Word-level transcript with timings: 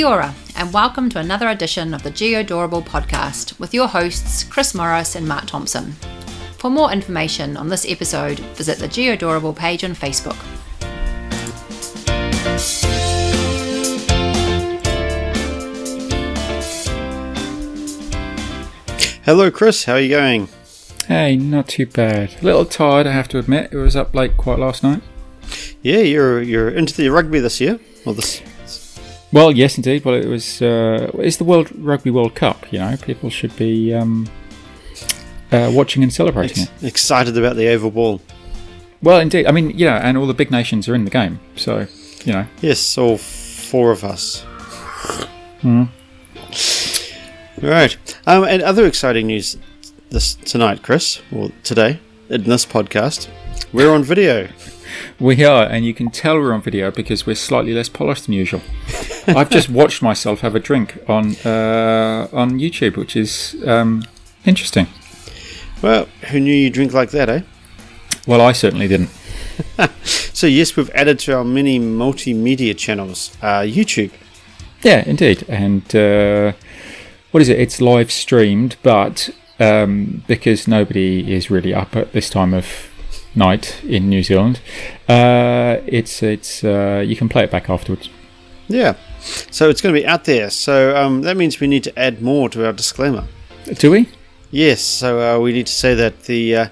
Kia 0.00 0.08
ora, 0.08 0.34
and 0.56 0.72
welcome 0.72 1.10
to 1.10 1.18
another 1.18 1.50
edition 1.50 1.92
of 1.92 2.02
the 2.02 2.10
Geodorable 2.10 2.82
podcast 2.82 3.60
with 3.60 3.74
your 3.74 3.86
hosts 3.86 4.44
Chris 4.44 4.74
Morris 4.74 5.14
and 5.14 5.28
Mark 5.28 5.44
Thompson. 5.44 5.92
For 6.56 6.70
more 6.70 6.90
information 6.90 7.54
on 7.54 7.68
this 7.68 7.84
episode, 7.86 8.38
visit 8.56 8.78
the 8.78 8.88
Geodorable 8.88 9.54
page 9.54 9.84
on 9.84 9.90
Facebook. 9.90 10.38
Hello, 19.26 19.50
Chris. 19.50 19.84
How 19.84 19.92
are 19.92 20.00
you 20.00 20.08
going? 20.08 20.48
Hey, 21.08 21.36
not 21.36 21.68
too 21.68 21.84
bad. 21.84 22.36
A 22.40 22.42
little 22.46 22.64
tired, 22.64 23.06
I 23.06 23.12
have 23.12 23.28
to 23.28 23.38
admit. 23.38 23.70
It 23.70 23.76
was 23.76 23.96
up 23.96 24.14
late 24.14 24.38
quite 24.38 24.60
last 24.60 24.82
night. 24.82 25.02
Yeah, 25.82 25.98
you're 25.98 26.40
you're 26.40 26.70
into 26.70 26.96
the 26.96 27.10
rugby 27.10 27.40
this 27.40 27.60
year. 27.60 27.78
Well, 28.06 28.14
this. 28.14 28.40
Well, 29.32 29.52
yes, 29.52 29.76
indeed. 29.76 30.04
Well, 30.04 30.16
it 30.16 30.26
was. 30.26 30.60
Uh, 30.60 31.10
it's 31.14 31.36
the 31.36 31.44
World 31.44 31.70
Rugby 31.76 32.10
World 32.10 32.34
Cup. 32.34 32.72
You 32.72 32.80
know, 32.80 32.96
people 32.96 33.30
should 33.30 33.54
be 33.56 33.94
um, 33.94 34.28
uh, 35.52 35.70
watching 35.72 36.02
and 36.02 36.12
celebrating 36.12 36.64
Ex- 36.64 36.82
excited 36.82 37.38
about 37.38 37.56
the 37.56 37.68
oval 37.68 37.90
ball. 37.90 38.20
Well, 39.02 39.20
indeed. 39.20 39.46
I 39.46 39.52
mean, 39.52 39.70
you 39.78 39.86
know, 39.86 39.96
and 39.96 40.18
all 40.18 40.26
the 40.26 40.34
big 40.34 40.50
nations 40.50 40.88
are 40.88 40.94
in 40.94 41.04
the 41.04 41.10
game, 41.10 41.38
so 41.56 41.86
you 42.24 42.32
know. 42.32 42.46
Yes, 42.60 42.98
all 42.98 43.18
four 43.18 43.92
of 43.92 44.04
us. 44.04 44.42
Hmm. 45.62 45.84
Right. 47.62 47.96
Um, 48.26 48.44
and 48.44 48.62
other 48.62 48.86
exciting 48.86 49.26
news 49.28 49.56
this 50.10 50.34
tonight, 50.34 50.82
Chris, 50.82 51.20
or 51.32 51.50
today 51.62 52.00
in 52.28 52.44
this 52.44 52.66
podcast, 52.66 53.28
we're 53.72 53.92
on 53.92 54.02
video. 54.02 54.48
We 55.18 55.44
are, 55.44 55.64
and 55.64 55.84
you 55.84 55.94
can 55.94 56.10
tell 56.10 56.36
we're 56.36 56.52
on 56.52 56.62
video 56.62 56.90
because 56.90 57.26
we're 57.26 57.36
slightly 57.36 57.72
less 57.72 57.88
polished 57.88 58.26
than 58.26 58.34
usual. 58.34 58.62
I've 59.26 59.50
just 59.50 59.68
watched 59.68 60.02
myself 60.02 60.40
have 60.40 60.54
a 60.54 60.60
drink 60.60 60.98
on 61.08 61.36
uh, 61.44 62.28
on 62.32 62.58
YouTube, 62.58 62.96
which 62.96 63.16
is 63.16 63.56
um, 63.66 64.04
interesting. 64.44 64.86
Well, 65.82 66.06
who 66.30 66.40
knew 66.40 66.54
you 66.54 66.70
drink 66.70 66.92
like 66.92 67.10
that, 67.10 67.28
eh? 67.28 67.40
Well, 68.26 68.40
I 68.40 68.52
certainly 68.52 68.88
didn't. 68.88 69.10
So 70.40 70.46
yes, 70.46 70.74
we've 70.74 70.88
added 70.94 71.18
to 71.18 71.36
our 71.36 71.44
many 71.44 71.78
multimedia 71.78 72.74
channels, 72.74 73.36
uh, 73.42 73.60
YouTube. 73.60 74.10
Yeah, 74.82 75.04
indeed. 75.06 75.44
And 75.50 75.94
uh, 75.94 76.52
what 77.30 77.42
is 77.42 77.50
it? 77.50 77.60
It's 77.60 77.78
live 77.78 78.10
streamed, 78.10 78.76
but 78.82 79.28
um, 79.58 80.24
because 80.26 80.66
nobody 80.66 81.34
is 81.34 81.50
really 81.50 81.74
up 81.74 81.94
at 81.94 82.12
this 82.12 82.30
time 82.30 82.54
of 82.54 82.89
night 83.34 83.82
in 83.84 84.08
New 84.08 84.22
Zealand, 84.22 84.60
uh, 85.08 85.78
it's 85.86 86.22
it's 86.22 86.64
uh, 86.64 87.02
you 87.06 87.16
can 87.16 87.28
play 87.28 87.44
it 87.44 87.50
back 87.50 87.70
afterwards. 87.70 88.08
Yeah. 88.68 88.96
So 89.50 89.68
it's 89.68 89.80
going 89.80 89.94
to 89.94 90.00
be 90.00 90.06
out 90.06 90.24
there. 90.24 90.48
So 90.50 90.96
um, 90.96 91.22
that 91.22 91.36
means 91.36 91.60
we 91.60 91.66
need 91.66 91.84
to 91.84 91.98
add 91.98 92.22
more 92.22 92.48
to 92.50 92.64
our 92.64 92.72
disclaimer. 92.72 93.26
Do 93.74 93.90
we? 93.90 94.08
Yes, 94.50 94.80
so 94.80 95.36
uh, 95.36 95.40
we 95.40 95.52
need 95.52 95.66
to 95.66 95.72
say 95.72 95.94
that 95.94 96.24
the 96.24 96.56
uh, 96.56 96.68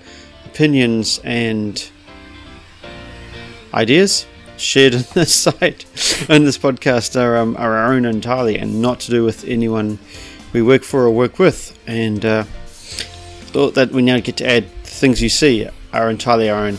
opinions 0.46 1.20
and 1.22 1.90
ideas 3.72 4.26
shared 4.56 4.94
in 4.94 5.04
this 5.14 5.34
site 5.34 5.84
and 6.28 6.46
this 6.46 6.58
podcast 6.58 7.20
are, 7.20 7.36
um, 7.36 7.56
are 7.56 7.76
our 7.76 7.92
own 7.92 8.04
entirely 8.04 8.58
and 8.58 8.82
not 8.82 9.00
to 9.00 9.10
do 9.10 9.24
with 9.24 9.44
anyone 9.44 9.98
we 10.52 10.62
work 10.62 10.82
for 10.82 11.02
or 11.02 11.10
work 11.10 11.38
with. 11.38 11.78
And 11.86 12.24
uh, 12.24 12.44
thought 12.44 13.74
that 13.74 13.90
we 13.90 14.02
now 14.02 14.18
get 14.20 14.36
to 14.38 14.48
add 14.48 14.68
things 14.82 15.22
you 15.22 15.28
see 15.28 15.68
are 15.92 16.10
entirely 16.10 16.50
our 16.50 16.66
own. 16.66 16.78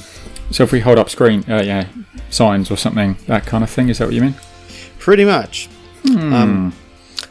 So 0.52 0.64
if 0.64 0.72
we 0.72 0.80
hold 0.80 0.98
up 0.98 1.10
screen, 1.10 1.44
uh, 1.50 1.62
yeah, 1.64 1.88
signs 2.30 2.72
or 2.72 2.78
something, 2.78 3.18
that 3.28 3.46
kind 3.46 3.64
of 3.64 3.70
thing. 3.70 3.90
Is 3.90 4.00
that 4.00 4.06
what 4.06 4.14
you 4.14 4.22
mean? 4.22 4.36
Pretty 4.98 5.26
much. 5.26 5.70
Um, 6.08 6.74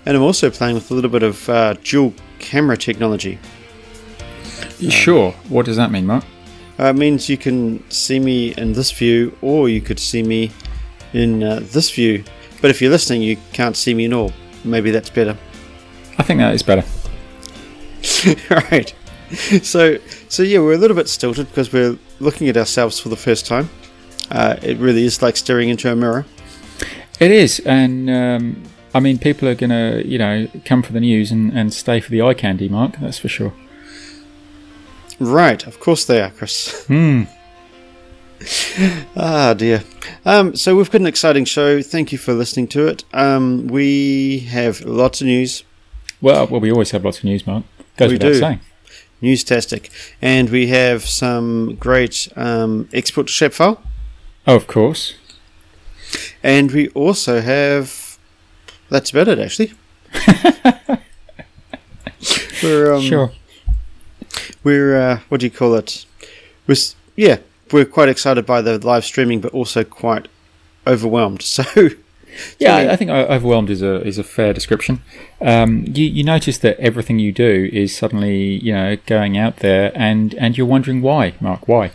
and 0.07 0.17
I'm 0.17 0.23
also 0.23 0.51
playing 0.51 0.75
with 0.75 0.91
a 0.91 0.95
little 0.95 1.11
bit 1.11 1.23
of 1.23 1.49
uh, 1.49 1.75
dual 1.83 2.15
camera 2.39 2.77
technology. 2.77 3.39
sure. 4.89 5.33
What 5.49 5.67
does 5.67 5.77
that 5.77 5.91
mean, 5.91 6.07
Mark? 6.07 6.25
Uh, 6.79 6.85
it 6.87 6.97
means 6.97 7.29
you 7.29 7.37
can 7.37 7.89
see 7.91 8.21
me 8.21 8.55
in 8.55 8.73
this 8.73 8.93
view, 8.93 9.37
or 9.43 9.69
you 9.69 9.81
could 9.81 9.99
see 9.99 10.23
me 10.23 10.53
in 11.13 11.43
uh, 11.43 11.61
this 11.63 11.91
view. 11.91 12.23
But 12.61 12.71
if 12.71 12.81
you're 12.81 12.91
listening, 12.91 13.23
you 13.23 13.37
can't 13.53 13.77
see 13.77 13.95
me 13.95 14.07
at 14.07 14.13
all. 14.13 14.33
Maybe 14.65 14.91
that's 14.91 15.11
better. 15.11 15.37
I 16.19 16.23
think 16.23 16.39
that 16.39 16.55
is 16.55 16.63
better. 16.63 16.85
right. 18.71 18.95
So, 19.63 19.99
so 20.29 20.43
yeah, 20.43 20.59
we're 20.61 20.73
a 20.75 20.79
little 20.79 20.97
bit 20.97 21.09
stilted 21.09 21.49
because 21.49 21.73
we're 21.73 21.99
looking 22.21 22.49
at 22.49 22.57
ourselves 22.57 22.99
for 22.99 23.09
the 23.11 23.17
first 23.17 23.47
time. 23.47 23.69
Uh, 24.31 24.57
it 24.63 24.79
really 24.79 25.05
is 25.05 25.21
like 25.23 25.37
staring 25.37 25.69
into 25.69 25.91
a 25.93 25.97
mirror. 25.97 26.25
It 27.21 27.31
is, 27.31 27.61
and 27.67 28.09
um, 28.09 28.63
I 28.95 29.01
mean, 29.01 29.19
people 29.19 29.49
are 29.49 29.55
going 29.55 29.71
to, 29.71 30.07
you 30.07 30.19
know, 30.19 30.49
come 30.65 30.83
for 30.83 30.93
the 30.93 31.01
news 31.01 31.31
and, 31.31 31.53
and 31.53 31.73
stay 31.75 32.01
for 32.01 32.11
the 32.11 32.23
eye 32.23 32.35
candy, 32.35 32.69
Mark. 32.69 32.97
That's 33.01 33.19
for 33.19 33.29
sure. 33.29 33.53
Right, 35.19 35.67
of 35.67 35.81
course 35.81 36.05
they 36.05 36.21
are, 36.23 36.31
Chris. 36.31 36.85
Hmm. 36.87 37.25
Ah, 39.17 39.53
dear. 39.55 39.83
Um, 40.25 40.55
so 40.55 40.77
we've 40.77 40.91
got 40.91 41.01
an 41.01 41.07
exciting 41.09 41.45
show. 41.45 41.83
Thank 41.83 42.13
you 42.13 42.19
for 42.19 42.33
listening 42.35 42.69
to 42.69 42.87
it. 42.87 43.05
Um, 43.13 43.67
we 43.67 44.41
have 44.51 44.81
lots 44.83 45.21
of 45.21 45.27
news, 45.27 45.65
Well, 46.21 46.47
well, 46.47 46.61
we 46.61 46.71
always 46.71 46.93
have 46.93 47.05
lots 47.05 47.19
of 47.19 47.25
news, 47.25 47.47
Mark. 47.47 47.65
Goes 47.97 48.11
We 48.11 48.15
without 48.15 48.29
do. 48.29 48.39
saying. 48.39 48.61
Newstastic, 49.23 49.91
and 50.23 50.51
we 50.51 50.69
have 50.69 51.07
some 51.07 51.77
great 51.77 52.29
um, 52.37 52.89
export 52.93 53.27
to 53.29 53.33
shape 53.33 53.53
file. 53.53 53.83
Oh, 54.47 54.57
of 54.57 54.67
course. 54.67 55.15
And 56.43 56.71
we 56.73 56.89
also 56.91 57.41
have. 57.41 58.19
That's 58.89 59.11
about 59.11 59.29
it, 59.29 59.39
actually. 59.39 59.73
we're 62.63 62.95
um, 62.95 63.03
sure. 63.03 63.33
We're 64.65 64.97
uh, 64.97 65.21
what 65.29 65.41
do 65.41 65.47
you 65.47 65.51
call 65.51 65.75
it? 65.75 66.07
We're, 66.67 66.77
yeah, 67.17 67.39
we're 67.71 67.85
quite 67.85 68.09
excited 68.09 68.47
by 68.47 68.63
the 68.63 68.79
live 68.79 69.05
streaming, 69.05 69.41
but 69.41 69.53
also 69.53 69.85
quite 69.85 70.29
overwhelmed. 70.87 71.43
So 71.49 71.65
Yeah, 72.59 72.77
Sorry. 72.77 72.91
I 72.91 72.97
think 72.97 73.11
overwhelmed 73.11 73.71
is 73.71 73.83
a 73.83 74.01
is 74.07 74.19
a 74.19 74.25
fair 74.25 74.53
description. 74.53 75.03
Um, 75.41 75.85
you 75.89 76.05
you 76.07 76.25
notice 76.25 76.59
that 76.59 76.79
everything 76.79 77.19
you 77.19 77.33
do 77.33 77.69
is 77.73 77.97
suddenly 77.97 78.59
you 78.65 78.73
know 78.73 78.97
going 79.07 79.37
out 79.37 79.57
there, 79.59 79.93
and 79.95 80.35
and 80.35 80.57
you're 80.57 80.67
wondering 80.67 81.03
why, 81.03 81.35
Mark, 81.41 81.67
why? 81.69 81.93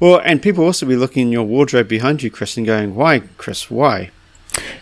well, 0.00 0.20
and 0.24 0.40
people 0.42 0.64
also 0.64 0.86
be 0.86 0.96
looking 0.96 1.26
in 1.26 1.32
your 1.32 1.42
wardrobe 1.44 1.88
behind 1.88 2.22
you, 2.22 2.30
Chris, 2.30 2.56
and 2.56 2.64
going, 2.66 2.94
"Why, 2.94 3.20
Chris? 3.36 3.70
Why?" 3.70 4.10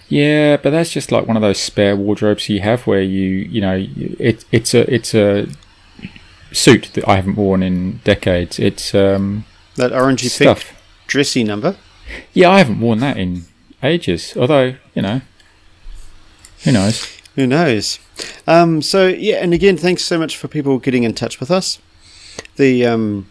Yeah, 0.09 0.57
but 0.57 0.71
that's 0.71 0.91
just 0.93 1.11
like 1.11 1.27
one 1.27 1.37
of 1.37 1.43
those 1.43 1.59
spare 1.59 1.97
wardrobes 1.97 2.49
you 2.49 2.61
have 2.61 2.87
where 2.87 3.03
you 3.03 3.27
you 3.29 3.61
know 3.61 3.87
it 3.99 4.45
it's 4.53 4.75
a 4.75 4.93
it's 4.95 5.15
a 5.15 5.49
suit 6.53 6.91
that 6.95 7.09
I 7.09 7.17
haven't 7.17 7.37
worn 7.37 7.63
in 7.63 8.01
decades. 8.05 8.59
It's 8.59 8.95
um, 8.95 9.45
That 9.77 9.93
orangey 9.93 10.29
stuff. 10.31 10.65
pink 10.67 10.79
dressy 11.07 11.43
number. 11.45 11.77
Yeah, 12.33 12.51
I 12.51 12.59
haven't 12.59 12.81
worn 12.81 13.01
that 13.01 13.17
in 13.17 13.45
ages. 13.85 14.37
Although 14.37 14.77
you 14.95 15.03
know, 15.03 15.21
who 16.65 16.73
knows? 16.73 17.11
Who 17.35 17.47
knows? 17.47 17.99
Um, 18.47 18.83
so 18.83 19.09
yeah, 19.09 19.37
and 19.37 19.53
again, 19.53 19.77
thanks 19.77 20.05
so 20.05 20.19
much 20.19 20.37
for 20.37 20.49
people 20.49 20.79
getting 20.79 21.05
in 21.05 21.15
touch 21.15 21.41
with 21.41 21.51
us. 21.51 21.79
The 22.57 22.87
um, 22.87 23.29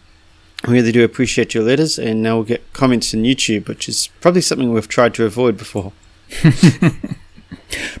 we 0.66 0.74
really 0.74 0.92
do 0.92 1.04
appreciate 1.04 1.54
your 1.54 1.64
letters, 1.64 1.98
and 1.98 2.22
now 2.22 2.36
we'll 2.36 2.44
get 2.44 2.72
comments 2.72 3.14
on 3.14 3.22
YouTube, 3.22 3.68
which 3.68 3.88
is 3.88 4.08
probably 4.20 4.40
something 4.40 4.72
we've 4.72 4.88
tried 4.88 5.14
to 5.14 5.24
avoid 5.24 5.56
before. 5.56 5.92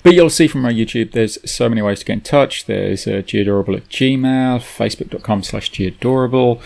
But 0.02 0.14
you'll 0.14 0.30
see 0.30 0.48
from 0.48 0.64
our 0.64 0.70
YouTube, 0.70 1.12
there's 1.12 1.38
so 1.50 1.68
many 1.68 1.82
ways 1.82 2.00
to 2.00 2.04
get 2.04 2.12
in 2.12 2.20
touch. 2.20 2.66
There's 2.66 3.06
uh, 3.06 3.22
geodorable 3.24 3.76
at 3.76 3.88
Gmail, 3.88 4.60
facebook.com 4.60 5.42
slash 5.42 5.70
geodorable. 5.70 6.60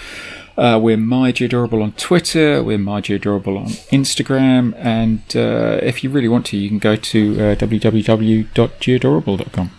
Uh, 0.59 0.79
we're 0.83 0.97
mygeodorable 0.97 1.83
on 1.83 1.93
Twitter. 1.93 2.63
We're 2.63 2.79
mygeodorable 2.79 3.57
on 3.57 3.67
Instagram. 3.93 4.75
And 4.77 5.21
uh, 5.35 5.79
if 5.83 6.03
you 6.03 6.11
really 6.11 6.29
want 6.29 6.47
to, 6.47 6.57
you 6.57 6.69
can 6.69 6.79
go 6.79 6.97
to 6.97 7.33
uh, 7.35 7.55
www.geodorable.com. 7.55 9.71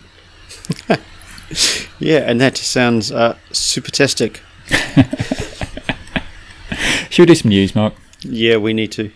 Yeah, 1.98 2.20
and 2.20 2.40
that 2.40 2.56
sounds 2.56 3.12
uh, 3.12 3.36
supertastic. 3.50 4.38
Should 7.10 7.24
we 7.24 7.26
do 7.26 7.34
some 7.34 7.50
news, 7.50 7.74
Mark? 7.74 7.92
Yeah, 8.20 8.56
we 8.56 8.72
need 8.72 8.92
to. 8.92 9.10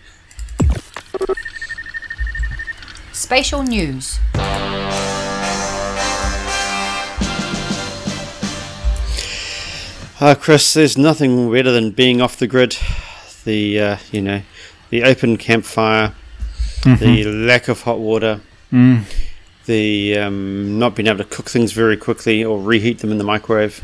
Spatial 3.11 3.63
news. 3.63 4.19
Uh, 10.19 10.35
Chris, 10.35 10.73
there's 10.73 10.97
nothing 10.97 11.51
better 11.51 11.71
than 11.71 11.91
being 11.91 12.21
off 12.21 12.37
the 12.37 12.47
grid. 12.47 12.77
The 13.43 13.79
uh, 13.79 13.97
you 14.11 14.21
know, 14.21 14.41
the 14.89 15.03
open 15.03 15.37
campfire, 15.37 16.13
the 16.83 17.23
lack 17.25 17.67
of 17.67 17.81
hot 17.81 17.99
water, 17.99 18.41
Mm. 18.71 19.03
the 19.67 20.17
um, 20.17 20.79
not 20.79 20.95
being 20.95 21.07
able 21.07 21.19
to 21.19 21.23
cook 21.23 21.49
things 21.49 21.71
very 21.71 21.95
quickly 21.97 22.43
or 22.43 22.59
reheat 22.61 22.99
them 22.99 23.11
in 23.11 23.17
the 23.19 23.23
microwave. 23.23 23.83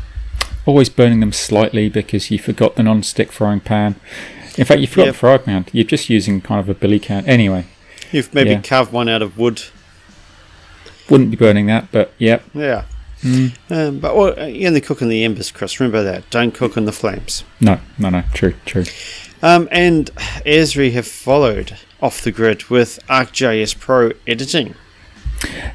Always 0.66 0.88
burning 0.88 1.20
them 1.20 1.32
slightly 1.32 1.88
because 1.88 2.30
you 2.30 2.38
forgot 2.38 2.74
the 2.76 2.82
non-stick 2.82 3.30
frying 3.32 3.60
pan. 3.60 3.96
In 4.56 4.64
fact, 4.64 4.80
you 4.80 4.86
forgot 4.86 5.06
Yep. 5.06 5.14
the 5.14 5.18
frying 5.18 5.38
pan. 5.40 5.66
You're 5.72 5.84
just 5.84 6.10
using 6.10 6.40
kind 6.40 6.60
of 6.60 6.68
a 6.68 6.74
billy 6.74 6.98
can. 6.98 7.24
Anyway, 7.26 7.66
You've 8.10 8.34
maybe 8.34 8.50
Yeah. 8.50 8.60
carved 8.60 8.92
one 8.92 9.08
out 9.08 9.22
of 9.22 9.38
wood. 9.38 9.62
wouldn't 11.08 11.30
be 11.30 11.36
burning 11.36 11.66
that, 11.66 11.88
but 11.92 12.12
yep. 12.18 12.42
Yeah. 12.54 12.82
Um, 13.24 13.98
but 13.98 14.38
uh, 14.38 14.44
you 14.46 14.66
only 14.66 14.80
cook 14.80 15.02
in 15.02 15.08
the 15.08 15.24
embers, 15.24 15.50
Chris. 15.50 15.78
Remember 15.78 16.02
that. 16.02 16.28
Don't 16.30 16.52
cook 16.52 16.76
in 16.76 16.84
the 16.84 16.92
flames. 16.92 17.44
No, 17.60 17.78
no, 17.98 18.10
no. 18.10 18.24
True, 18.34 18.54
true. 18.64 18.84
Um, 19.42 19.68
and 19.72 20.10
Esri 20.46 20.92
have 20.92 21.06
followed 21.06 21.78
off 22.00 22.20
the 22.20 22.32
grid 22.32 22.64
with 22.64 22.98
ArcGIS 23.08 23.78
Pro 23.78 24.12
editing. 24.26 24.74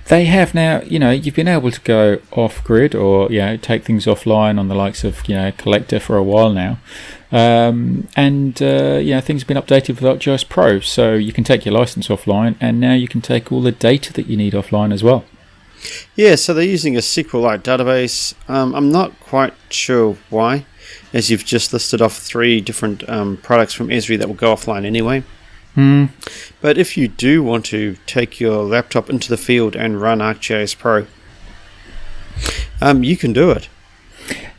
They 0.08 0.26
have 0.26 0.54
now, 0.54 0.82
you 0.84 1.00
know, 1.00 1.12
you've 1.12 1.36
been 1.36 1.50
able 1.50 1.72
to 1.72 1.82
go 1.82 2.20
off 2.32 2.64
grid 2.64 2.96
or, 2.96 3.30
you 3.30 3.40
know, 3.40 3.58
take 3.58 3.84
things 3.84 4.06
offline 4.06 4.58
on 4.58 4.70
the 4.70 4.76
likes 4.76 5.04
of, 5.04 5.28
you 5.28 5.36
know, 5.36 5.52
Collector 5.52 6.00
for 6.00 6.16
a 6.16 6.24
while 6.24 6.54
now. 6.54 6.80
Um, 7.32 8.08
and, 8.16 8.62
uh, 8.62 9.00
you 9.02 9.12
know, 9.12 9.20
things 9.20 9.42
have 9.42 9.48
been 9.48 9.58
updated 9.58 10.00
with 10.00 10.02
ArcGIS 10.02 10.48
Pro. 10.48 10.80
So 10.80 11.16
you 11.16 11.34
can 11.34 11.44
take 11.44 11.66
your 11.66 11.74
license 11.74 12.08
offline 12.08 12.56
and 12.62 12.80
now 12.80 12.94
you 12.94 13.10
can 13.10 13.20
take 13.20 13.52
all 13.52 13.62
the 13.62 13.74
data 13.74 14.14
that 14.14 14.28
you 14.28 14.38
need 14.38 14.54
offline 14.54 14.94
as 14.94 15.04
well. 15.04 15.26
Yeah, 16.16 16.36
so 16.36 16.54
they're 16.54 16.64
using 16.64 16.96
a 16.96 17.00
SQLite 17.00 17.62
database. 17.62 18.34
Um, 18.50 18.74
I'm 18.76 18.92
not 18.92 19.20
quite 19.20 19.54
sure 19.70 20.18
why, 20.30 20.66
as 21.14 21.30
you've 21.30 21.46
just 21.46 21.74
listed 21.74 22.02
off 22.02 22.18
three 22.18 22.62
different 22.62 23.08
um, 23.10 23.38
products 23.38 23.74
from 23.74 23.90
Esri 23.90 24.18
that 24.18 24.28
will 24.28 24.36
go 24.36 24.54
offline 24.54 24.86
anyway. 24.86 25.24
Hmm. 25.76 26.06
But 26.60 26.78
if 26.78 26.98
you 26.98 27.08
do 27.08 27.44
want 27.44 27.66
to 27.66 27.98
take 28.08 28.40
your 28.40 28.64
laptop 28.64 29.10
into 29.10 29.30
the 29.30 29.38
field 29.38 29.76
and 29.76 30.02
run 30.02 30.20
ArcGIS 30.20 30.78
Pro, 30.78 31.06
um, 32.82 33.04
you 33.04 33.16
can 33.16 33.34
do 33.34 33.52
it. 33.52 33.70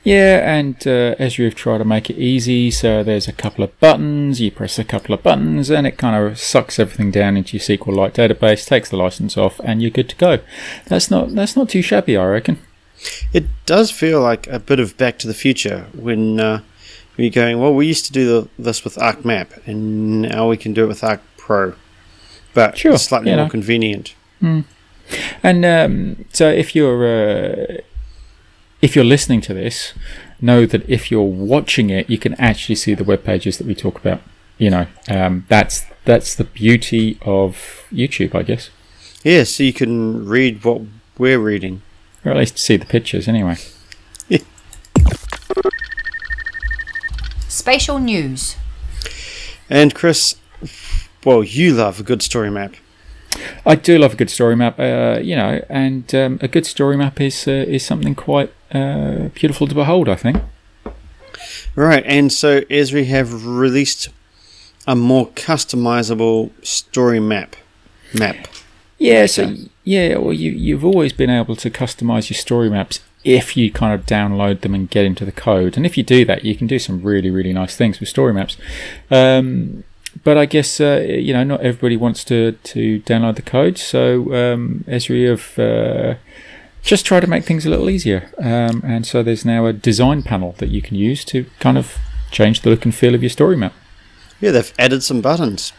Yeah, 0.09 0.57
and 0.57 0.75
uh, 0.87 1.15
have 1.19 1.55
tried 1.55 1.79
to 1.79 1.85
make 1.85 2.09
it 2.09 2.17
easy. 2.17 2.71
So 2.71 3.05
there's 3.05 3.29
a 3.29 3.33
couple 3.33 3.63
of 3.63 3.79
buttons. 3.79 4.41
You 4.41 4.51
press 4.51 4.79
a 4.79 4.85
couple 4.85 5.15
of 5.15 5.23
buttons, 5.23 5.69
and 5.69 5.87
it 5.87 5.99
kind 5.99 6.17
of 6.17 6.39
sucks 6.39 6.79
everything 6.79 7.11
down 7.11 7.37
into 7.37 7.59
your 7.59 7.61
SQLite 7.63 8.15
database, 8.15 8.67
takes 8.67 8.89
the 8.89 8.97
license 8.97 9.37
off, 9.37 9.61
and 9.63 9.83
you're 9.83 9.91
good 9.91 10.09
to 10.09 10.17
go. 10.17 10.39
That's 10.87 11.11
not 11.11 11.35
that's 11.35 11.57
not 11.57 11.69
too 11.69 11.83
shabby, 11.83 12.17
I 12.17 12.25
reckon. 12.25 12.59
It 13.35 13.49
does 13.67 13.91
feel 13.91 14.23
like 14.23 14.47
a 14.47 14.59
bit 14.59 14.81
of 14.81 14.97
Back 14.97 15.19
to 15.19 15.27
the 15.27 15.35
Future 15.35 15.89
when 15.93 16.41
uh, 16.41 16.63
you're 17.19 17.31
going, 17.31 17.61
well, 17.61 17.75
we 17.75 17.87
used 17.87 18.07
to 18.07 18.13
do 18.13 18.25
the, 18.27 18.49
this 18.59 18.85
with 18.85 18.97
ArcMap, 18.97 19.67
and 19.67 20.23
now 20.23 20.49
we 20.49 20.57
can 20.57 20.73
do 20.73 20.85
it 20.85 20.89
with 20.89 21.05
Arc 21.05 21.21
Pro, 21.37 21.75
but 22.55 22.79
Sure, 22.79 22.95
it's 22.95 23.05
slightly 23.05 23.31
you 23.31 23.37
more 23.37 23.45
know. 23.45 23.51
convenient. 23.51 24.15
And 25.43 25.65
um, 25.65 26.25
so 26.33 26.49
if 26.49 26.75
you're 26.75 27.07
uh, 27.07 27.77
if 28.81 28.95
you're 28.95 29.05
listening 29.05 29.41
to 29.43 29.55
this, 29.55 29.93
know 30.41 30.67
that 30.67 30.89
if 30.89 31.11
you're 31.11 31.23
watching 31.23 31.91
it, 31.91 32.09
you 32.09 32.19
can 32.19 32.35
actually 32.35 32.77
see 32.77 32.95
the 32.95 33.05
web 33.05 33.25
pages 33.25 33.59
that 33.59 33.67
we 33.67 33.75
talk 33.75 33.99
about. 33.99 34.21
You 34.59 34.71
know, 34.71 34.87
um, 35.09 35.45
that's 35.49 35.85
that's 36.05 36.35
the 36.35 36.45
beauty 36.45 37.19
of 37.23 37.85
YouTube, 37.93 38.35
I 38.35 38.43
guess, 38.43 38.71
Yeah, 39.23 39.45
so 39.45 39.63
you 39.63 39.73
can 39.73 40.27
read 40.27 40.65
what 40.65 40.83
we're 41.19 41.39
reading. 41.39 41.83
or 42.25 42.33
at 42.33 42.37
least 42.39 42.59
see 42.59 42.77
the 42.77 42.87
pictures 42.87 43.29
anyway. 43.29 43.57
Spatial 47.49 47.99
news. 47.99 48.57
And 49.71 49.95
Chris, 49.95 50.37
well, 51.25 51.43
you 51.45 51.75
love 51.75 52.01
a 52.01 52.03
good 52.03 52.23
story 52.23 52.51
map. 52.51 52.75
I 53.67 53.75
do 53.75 53.99
love 53.99 54.15
a 54.15 54.17
good 54.17 54.31
story 54.31 54.57
map, 54.57 54.79
uh, 54.79 55.19
you 55.23 55.37
know, 55.37 55.63
and 55.69 56.13
um, 56.15 56.39
a 56.41 56.49
good 56.49 56.67
story 56.67 56.97
map 56.97 57.21
is 57.21 57.47
uh, 57.47 57.51
is 57.69 57.85
something 57.85 58.15
quite 58.15 58.53
uh, 58.73 59.29
beautiful 59.35 59.67
to 59.67 59.75
behold. 59.75 60.09
I 60.09 60.17
think. 60.17 60.43
Right, 61.75 62.05
and 62.07 62.33
so 62.33 62.63
Esri 62.63 63.07
have 63.07 63.47
released 63.47 64.09
a 64.87 64.97
more 64.97 65.29
customizable 65.29 66.51
story 66.65 67.21
map. 67.21 67.55
Map. 68.13 68.49
Yeah, 68.99 69.27
so 69.27 69.55
yeah, 69.85 70.17
well, 70.17 70.33
you 70.33 70.51
you've 70.51 70.85
always 70.85 71.13
been 71.13 71.31
able 71.31 71.55
to 71.57 71.71
customize 71.71 72.31
your 72.31 72.37
story 72.37 72.69
maps 72.69 73.01
if 73.25 73.57
you 73.57 73.71
kind 73.71 73.95
of 73.95 74.07
download 74.07 74.63
them 74.63 74.75
and 74.75 74.91
get 74.91 75.05
into 75.05 75.25
the 75.25 75.33
code, 75.33 75.77
and 75.77 75.87
if 75.87 75.97
you 75.97 76.03
do 76.03 76.25
that, 76.25 76.45
you 76.45 76.57
can 76.57 76.67
do 76.67 76.79
some 76.79 77.03
really 77.03 77.31
really 77.31 77.53
nice 77.53 77.77
things 77.77 78.01
with 78.01 78.09
story 78.09 78.33
maps. 78.33 78.57
Um, 79.11 79.85
but 80.25 80.37
I 80.37 80.47
guess 80.47 80.81
uh, 80.81 81.05
you 81.07 81.33
know 81.33 81.45
not 81.45 81.61
everybody 81.61 81.97
wants 81.97 82.25
to 82.25 82.53
to 82.53 83.01
download 83.03 83.37
the 83.37 83.43
code, 83.43 83.79
so 83.79 84.35
um, 84.35 84.85
Esri 84.89 85.29
have 85.29 85.59
uh, 85.59 86.19
just 86.89 87.05
try 87.05 87.21
to 87.21 87.27
make 87.27 87.45
things 87.45 87.67
a 87.67 87.71
little 87.71 87.91
easier, 87.91 88.31
um, 88.39 88.83
and 88.83 89.07
so 89.07 89.23
there's 89.23 89.45
now 89.45 89.67
a 89.67 89.75
design 89.75 90.23
panel 90.23 90.53
that 90.57 90.71
you 90.71 90.81
can 90.81 90.97
use 90.97 91.23
to 91.27 91.45
kind 91.61 91.77
of 91.77 91.99
change 92.31 92.63
the 92.63 92.71
look 92.71 92.87
and 92.87 92.95
feel 92.95 93.15
of 93.15 93.23
your 93.23 93.29
story 93.29 93.57
map. 93.57 93.75
Yeah, 94.41 94.53
they've 94.53 94.73
added 94.79 95.03
some 95.03 95.21
buttons. 95.21 95.75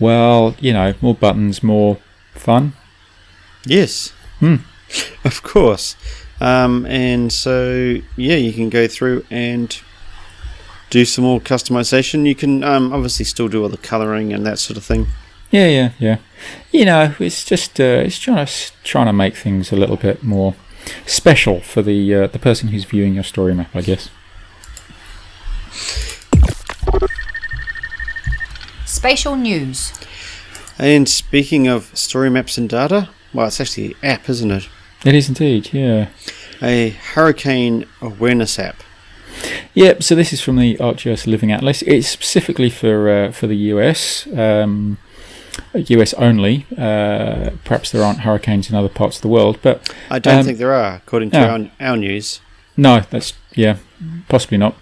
Well, 0.00 0.56
you 0.58 0.72
know, 0.72 0.94
more 1.02 1.14
buttons, 1.14 1.62
more 1.62 1.98
fun. 2.32 2.72
Yes. 3.66 4.12
Hmm. 4.40 4.56
Of 5.24 5.42
course. 5.42 5.96
Um, 6.40 6.84
and 6.86 7.32
so, 7.32 7.96
yeah, 8.16 8.36
you 8.36 8.52
can 8.52 8.68
go 8.68 8.86
through 8.86 9.24
and 9.30 9.76
do 10.90 11.04
some 11.04 11.24
more 11.24 11.40
customization. 11.40 12.26
You 12.26 12.34
can 12.34 12.62
um, 12.62 12.92
obviously 12.92 13.24
still 13.24 13.48
do 13.48 13.62
all 13.62 13.70
the 13.70 13.78
coloring 13.78 14.32
and 14.32 14.44
that 14.46 14.58
sort 14.58 14.76
of 14.76 14.84
thing. 14.84 15.06
Yeah, 15.50 15.68
yeah, 15.68 15.90
yeah. 15.98 16.18
You 16.72 16.84
know, 16.84 17.14
it's 17.18 17.44
just 17.44 17.80
uh, 17.80 18.02
it's 18.04 18.18
trying 18.18 18.46
to 18.46 18.72
trying 18.82 19.06
to 19.06 19.12
make 19.12 19.36
things 19.36 19.72
a 19.72 19.76
little 19.76 19.96
bit 19.96 20.22
more 20.22 20.54
special 21.06 21.60
for 21.60 21.82
the 21.82 22.14
uh, 22.14 22.26
the 22.26 22.38
person 22.38 22.68
who's 22.68 22.84
viewing 22.84 23.14
your 23.14 23.24
story 23.24 23.54
map, 23.54 23.74
I 23.74 23.82
guess. 23.82 24.10
Spatial 28.84 29.36
news. 29.36 29.92
And 30.78 31.08
speaking 31.08 31.68
of 31.68 31.96
story 31.96 32.30
maps 32.30 32.58
and 32.58 32.68
data, 32.68 33.10
well, 33.32 33.46
it's 33.46 33.60
actually 33.60 33.88
an 33.88 33.94
app, 34.02 34.28
isn't 34.28 34.50
it? 34.50 34.68
It 35.04 35.14
is 35.14 35.28
indeed, 35.28 35.72
yeah. 35.72 36.08
A 36.62 36.90
hurricane 36.90 37.84
awareness 38.00 38.58
app. 38.58 38.82
Yep. 39.74 40.02
So 40.02 40.14
this 40.14 40.32
is 40.32 40.40
from 40.40 40.56
the 40.56 40.76
ArcGIS 40.76 41.26
Living 41.26 41.52
Atlas. 41.52 41.82
It's 41.82 42.08
specifically 42.08 42.70
for 42.70 43.10
uh, 43.10 43.32
for 43.32 43.46
the 43.46 43.56
US, 43.56 44.26
um, 44.36 44.98
US 45.74 46.14
only. 46.14 46.66
Uh, 46.76 47.50
perhaps 47.64 47.90
there 47.90 48.02
aren't 48.02 48.20
hurricanes 48.20 48.68
in 48.70 48.76
other 48.76 48.88
parts 48.88 49.16
of 49.16 49.22
the 49.22 49.28
world, 49.28 49.58
but 49.62 49.92
I 50.10 50.18
don't 50.18 50.38
Um, 50.40 50.44
think 50.44 50.58
there 50.58 50.72
are, 50.74 50.96
according 50.96 51.30
to 51.32 51.40
no. 51.40 51.48
our, 51.80 51.88
our 51.90 51.96
news. 51.96 52.40
No, 52.76 53.02
that's 53.10 53.34
yeah, 53.54 53.76
possibly 54.28 54.58
not. 54.58 54.74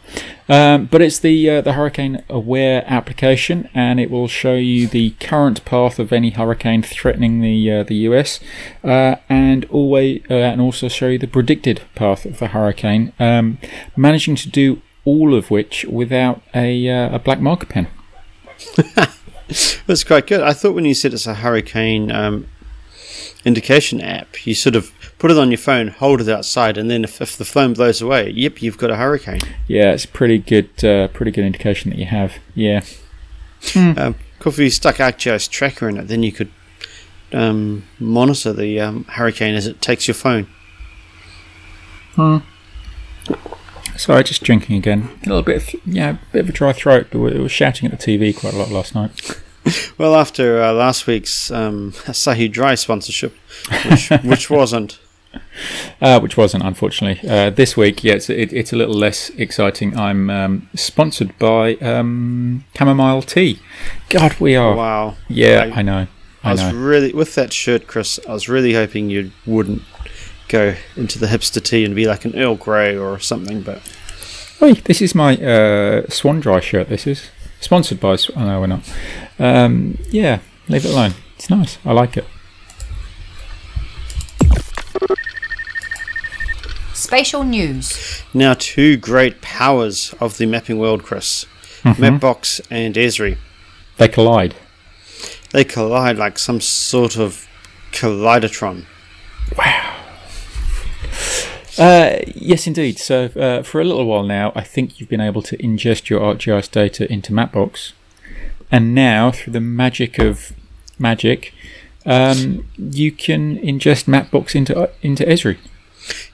Um, 0.48 0.86
but 0.86 1.02
it's 1.02 1.18
the 1.18 1.48
uh, 1.50 1.60
the 1.60 1.74
Hurricane 1.74 2.24
Aware 2.30 2.84
application, 2.86 3.68
and 3.74 4.00
it 4.00 4.10
will 4.10 4.28
show 4.28 4.54
you 4.54 4.86
the 4.86 5.10
current 5.20 5.62
path 5.66 5.98
of 5.98 6.10
any 6.12 6.30
hurricane 6.30 6.82
threatening 6.82 7.40
the 7.42 7.70
uh, 7.70 7.82
the 7.82 7.96
US, 8.08 8.40
uh, 8.82 9.16
and 9.28 9.66
always 9.66 10.22
uh, 10.30 10.34
and 10.34 10.60
also 10.60 10.88
show 10.88 11.08
you 11.08 11.18
the 11.18 11.26
predicted 11.26 11.82
path 11.94 12.24
of 12.24 12.38
the 12.38 12.48
hurricane. 12.48 13.12
Um, 13.20 13.58
managing 13.94 14.36
to 14.36 14.48
do 14.48 14.80
all 15.04 15.34
of 15.34 15.50
which 15.50 15.84
without 15.84 16.40
a 16.54 16.88
uh, 16.88 17.16
a 17.16 17.18
black 17.18 17.40
marker 17.40 17.66
pen. 17.66 17.88
That's 19.86 20.04
quite 20.04 20.26
good. 20.26 20.40
I 20.40 20.52
thought 20.52 20.74
when 20.74 20.84
you 20.84 20.94
said 20.94 21.12
it's 21.12 21.26
a 21.26 21.34
hurricane 21.34 22.10
um, 22.10 22.46
indication 23.44 24.00
app, 24.00 24.46
you 24.46 24.54
sort 24.54 24.76
of 24.76 24.92
put 25.18 25.30
it 25.30 25.38
on 25.38 25.50
your 25.50 25.58
phone, 25.58 25.88
hold 25.88 26.20
it 26.20 26.28
outside, 26.28 26.76
and 26.76 26.90
then 26.90 27.04
if, 27.04 27.20
if 27.20 27.36
the 27.36 27.44
phone 27.44 27.74
blows 27.74 28.00
away, 28.00 28.30
yep, 28.30 28.62
you've 28.62 28.78
got 28.78 28.90
a 28.90 28.96
hurricane. 28.96 29.40
Yeah, 29.68 29.92
it's 29.92 30.06
pretty 30.06 30.38
good 30.38 30.84
uh, 30.84 31.08
pretty 31.08 31.30
good 31.30 31.44
indication 31.44 31.90
that 31.90 31.98
you 31.98 32.06
have. 32.06 32.34
Yeah. 32.54 32.82
Um, 33.76 34.16
if 34.44 34.58
you 34.58 34.70
stuck 34.70 34.96
ArcGIS 34.96 35.48
tracker 35.48 35.88
in 35.88 35.96
it, 35.96 36.08
then 36.08 36.22
you 36.22 36.32
could 36.32 36.50
um, 37.32 37.84
monitor 37.98 38.52
the 38.52 38.80
um, 38.80 39.04
hurricane 39.04 39.54
as 39.54 39.66
it 39.66 39.80
takes 39.80 40.08
your 40.08 40.14
phone. 40.14 40.48
Sorry, 44.02 44.24
just 44.24 44.42
drinking 44.42 44.74
again. 44.76 45.10
A 45.24 45.28
little 45.28 45.44
bit, 45.44 45.56
of, 45.74 45.80
yeah, 45.86 46.16
bit 46.32 46.40
of 46.40 46.48
a 46.48 46.52
dry 46.52 46.72
throat. 46.72 47.06
But 47.12 47.20
we 47.20 47.38
were 47.38 47.48
shouting 47.48 47.88
at 47.88 47.96
the 47.96 48.04
TV 48.04 48.36
quite 48.36 48.52
a 48.52 48.56
lot 48.56 48.70
last 48.70 48.94
night. 48.94 49.40
Well, 49.96 50.16
after 50.16 50.60
uh, 50.60 50.72
last 50.72 51.06
week's 51.06 51.48
um, 51.52 51.92
Asahi 52.06 52.50
Dry 52.50 52.74
sponsorship, 52.74 53.32
which, 53.88 54.10
which 54.24 54.50
wasn't. 54.50 54.98
Uh, 56.00 56.18
which 56.18 56.36
wasn't, 56.36 56.64
unfortunately. 56.64 57.28
Uh, 57.30 57.48
this 57.50 57.76
week, 57.76 58.02
yeah, 58.02 58.14
it's, 58.14 58.28
it, 58.28 58.52
it's 58.52 58.72
a 58.72 58.76
little 58.76 58.96
less 58.96 59.30
exciting. 59.30 59.96
I'm 59.96 60.30
um, 60.30 60.68
sponsored 60.74 61.38
by 61.38 61.76
um, 61.76 62.64
Chamomile 62.76 63.22
Tea. 63.22 63.60
God, 64.08 64.34
we 64.40 64.56
are. 64.56 64.74
Wow. 64.74 65.16
Yeah, 65.28 65.70
I- 65.72 65.78
I, 65.78 65.82
know. 65.82 66.08
I 66.42 66.48
I 66.48 66.52
was 66.52 66.60
know. 66.60 66.74
really 66.74 67.12
with 67.12 67.36
that 67.36 67.52
shirt, 67.52 67.86
Chris. 67.86 68.18
I 68.28 68.32
was 68.32 68.48
really 68.48 68.74
hoping 68.74 69.10
you 69.10 69.30
wouldn't 69.46 69.82
go 70.52 70.74
into 70.96 71.18
the 71.18 71.26
hipster 71.26 71.62
tea 71.62 71.84
and 71.84 71.94
be 71.96 72.06
like 72.06 72.24
an 72.24 72.38
Earl 72.38 72.54
Grey 72.56 72.96
or 72.96 73.18
something. 73.18 73.62
But 73.62 73.80
Oi, 74.60 74.74
this 74.74 75.00
is 75.02 75.14
my 75.14 75.36
uh, 75.36 76.06
Swan 76.08 76.38
Dry 76.40 76.60
shirt. 76.60 76.88
This 76.88 77.06
is 77.06 77.30
sponsored 77.60 77.98
by. 77.98 78.16
Sw- 78.16 78.30
Oh, 78.36 78.44
no, 78.44 78.60
we're 78.60 78.66
not. 78.68 78.88
Um, 79.38 79.98
yeah, 80.10 80.38
leave 80.68 80.84
it 80.84 80.90
alone. 80.92 81.14
It's 81.36 81.50
nice. 81.50 81.78
I 81.84 81.92
like 81.92 82.16
it. 82.16 82.24
Spatial 86.94 87.42
news. 87.42 88.22
now, 88.32 88.54
two 88.54 88.96
great 88.96 89.40
powers 89.42 90.14
of 90.20 90.38
the 90.38 90.46
mapping 90.46 90.78
world, 90.78 91.02
Chris: 91.02 91.46
Mhm. 91.82 91.96
Mapbox 92.20 92.60
and 92.70 92.94
Esri. 92.94 93.36
They 93.96 94.08
collide. 94.08 94.54
They 95.50 95.64
collide 95.64 96.16
like 96.16 96.38
some 96.38 96.60
sort 96.60 97.16
of 97.18 97.46
kaleidotron. 97.92 98.84
Uh, 101.78 102.18
yes, 102.34 102.66
indeed. 102.66 102.98
So 102.98 103.24
uh, 103.36 103.62
for 103.62 103.80
a 103.80 103.84
little 103.84 104.04
while 104.04 104.24
now, 104.24 104.52
I 104.54 104.62
think 104.62 105.00
you've 105.00 105.08
been 105.08 105.20
able 105.20 105.42
to 105.42 105.56
ingest 105.56 106.08
your 106.08 106.20
ArcGIS 106.20 106.70
data 106.70 107.10
into 107.10 107.32
Mapbox, 107.32 107.92
and 108.70 108.94
now 108.94 109.30
through 109.30 109.54
the 109.54 109.60
magic 109.60 110.18
of 110.18 110.52
magic, 110.98 111.54
um, 112.04 112.68
you 112.76 113.10
can 113.10 113.58
ingest 113.58 114.04
Mapbox 114.04 114.54
into 114.54 114.78
uh, 114.78 114.90
into 115.02 115.24
Esri. 115.24 115.58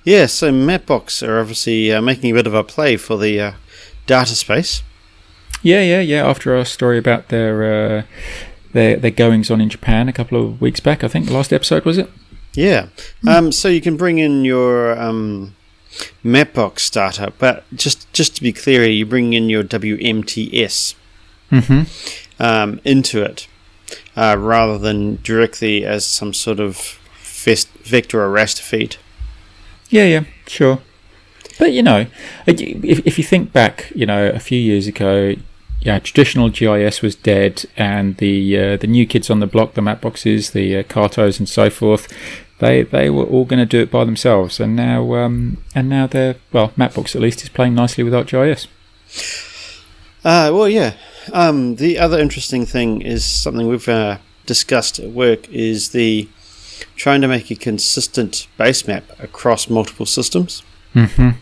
Yeah, 0.05 0.27
so 0.27 0.51
Mapbox 0.51 1.27
are 1.27 1.41
obviously 1.41 1.93
uh, 1.93 2.01
making 2.01 2.31
a 2.31 2.35
bit 2.35 2.47
of 2.47 2.55
a 2.55 2.65
play 2.65 2.97
for 2.97 3.17
the 3.17 3.41
uh, 3.41 3.53
data 4.07 4.35
space. 4.35 4.83
Yeah, 5.63 5.83
yeah, 5.83 6.01
yeah. 6.01 6.27
After 6.27 6.57
our 6.57 6.65
story 6.65 6.99
about 6.99 7.29
their 7.29 7.99
uh, 7.99 8.03
their 8.73 8.97
their 8.97 9.11
goings 9.11 9.51
on 9.51 9.61
in 9.61 9.69
Japan 9.69 10.09
a 10.09 10.13
couple 10.13 10.43
of 10.43 10.61
weeks 10.61 10.81
back, 10.81 11.05
I 11.05 11.09
think 11.09 11.27
the 11.27 11.35
last 11.35 11.53
episode 11.53 11.85
was 11.85 11.99
it. 11.99 12.11
Yeah, 12.59 12.89
um, 13.25 13.53
so 13.53 13.69
you 13.69 13.81
can 13.81 13.97
bring 13.97 14.19
in 14.19 14.45
your 14.45 14.99
um, 14.99 15.55
Mapbox 16.25 16.81
startup, 16.81 17.39
but 17.39 17.63
just 17.73 18.13
just 18.13 18.35
to 18.35 18.43
be 18.43 18.53
clear, 18.53 18.85
you 18.85 19.07
bring 19.07 19.33
in 19.33 19.49
your 19.49 19.63
WMTS 19.63 20.95
Mm-hmm. 21.53 22.43
um, 22.43 22.79
into 22.85 23.23
it 23.23 23.47
uh, 24.17 24.37
rather 24.39 24.77
than 24.77 25.17
directly 25.23 25.83
as 25.87 26.05
some 26.05 26.35
sort 26.35 26.61
of 26.61 26.77
fest- 27.17 27.71
vector 27.85 28.23
or 28.23 28.29
raster 28.29 28.61
feed. 28.61 28.97
Yeah, 29.89 30.05
yeah, 30.05 30.25
sure. 30.47 30.81
But 31.59 31.73
you 31.73 31.83
know, 31.83 32.07
if 32.47 32.61
if 33.07 33.19
you 33.19 33.25
think 33.25 33.53
back, 33.53 33.93
you 33.95 34.05
know, 34.05 34.29
a 34.29 34.41
few 34.41 34.59
years 34.59 34.87
ago, 34.89 35.37
yeah, 35.81 36.01
traditional 36.01 36.51
GIS 36.51 37.03
was 37.03 37.15
dead, 37.15 37.65
and 37.77 38.17
the 38.17 38.59
uh, 38.59 38.77
the 38.77 38.89
new 38.89 39.07
kids 39.07 39.31
on 39.31 39.39
the 39.41 39.47
block, 39.47 39.75
the 39.75 39.81
Mapboxes, 39.81 40.53
the 40.53 40.77
uh, 40.79 40.83
Cartos, 40.83 41.39
and 41.39 41.49
so 41.49 41.71
forth, 41.71 42.09
they 42.59 42.83
they 42.83 43.11
were 43.11 43.25
all 43.25 43.45
going 43.45 43.59
to 43.61 43.67
do 43.67 43.81
it 43.81 43.91
by 43.91 44.05
themselves, 44.05 44.61
and 44.61 44.75
now 44.77 45.15
um, 45.15 45.59
and 45.75 45.89
now 45.89 46.07
they're 46.07 46.37
well, 46.53 46.71
Mapbox 46.71 47.15
at 47.15 47.23
least 47.23 47.43
is 47.43 47.49
playing 47.49 47.75
nicely 47.75 48.05
with 48.05 48.13
ArcGIS. 48.13 48.67
Uh, 50.25 50.51
well, 50.53 50.69
yeah. 50.69 50.95
Um, 51.33 51.77
the 51.77 51.99
other 51.99 52.19
interesting 52.19 52.67
thing 52.67 53.03
is 53.03 53.25
something 53.25 53.69
we've 53.69 53.89
uh, 53.89 54.19
discussed 54.47 54.99
at 54.99 55.11
work 55.11 55.49
is 55.51 55.91
the 55.91 56.29
trying 56.97 57.21
to 57.21 57.29
make 57.29 57.51
a 57.51 57.55
consistent 57.57 58.47
base 58.57 58.87
map 58.87 59.05
across 59.21 59.69
multiple 59.71 60.07
systems. 60.07 60.63
Mm-hmm. 60.95 61.21
Um, 61.23 61.39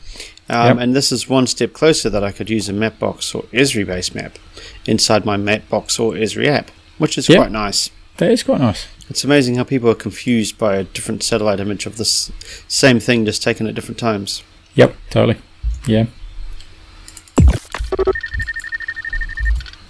Yep. 0.49 0.79
And 0.79 0.95
this 0.95 1.11
is 1.11 1.29
one 1.29 1.49
step 1.49 1.73
closer 1.73 2.09
that 2.09 2.23
I 2.23 2.31
could 2.31 2.49
use 2.49 2.69
a 2.69 2.73
Mapbox 2.73 3.35
or 3.35 3.43
Esri 3.53 3.85
base 3.85 4.15
map 4.15 4.39
inside 4.87 5.25
my 5.25 5.37
Mapbox 5.37 5.99
or 5.99 6.13
Esri 6.13 6.47
app, 6.47 6.71
which 6.99 7.19
is 7.19 7.29
Yeah. 7.29 7.39
quite 7.39 7.51
nice. 7.51 7.91
That 8.19 8.31
is 8.31 8.45
quite 8.45 8.61
nice. 8.61 8.87
It's 9.09 9.25
amazing 9.25 9.55
how 9.55 9.65
people 9.65 9.89
are 9.89 9.95
confused 9.95 10.59
by 10.59 10.77
a 10.77 10.85
different 10.85 11.23
satellite 11.23 11.61
image 11.61 11.87
of 11.87 11.97
this 11.97 12.33
same 12.67 12.99
thing 12.99 13.25
just 13.25 13.43
taken 13.43 13.67
at 13.67 13.75
different 13.75 13.99
times. 13.99 14.43
Yep, 14.75 14.97
totally. 15.11 15.39
Yeah. 15.87 16.07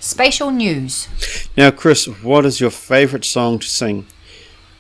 Spatial 0.01 0.51
news. 0.51 1.09
Now, 1.57 1.71
Chris, 1.71 2.07
what 2.07 2.45
is 2.45 2.61
your 2.61 2.71
favourite 2.71 3.25
song 3.25 3.59
to 3.59 3.67
sing 3.67 4.07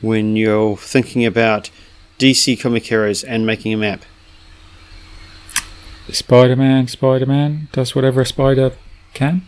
when 0.01 0.37
you're 0.37 0.77
thinking 0.77 1.25
about 1.25 1.71
DC 2.19 2.61
comic 2.61 2.85
heroes 2.87 3.25
and 3.25 3.47
making 3.47 3.73
a 3.73 3.77
map? 3.77 4.05
Spider 6.11 6.55
Man, 6.55 6.87
Spider 6.87 7.27
Man 7.27 7.69
does 7.73 7.95
whatever 7.95 8.21
a 8.21 8.27
spider 8.27 8.73
can. 9.15 9.43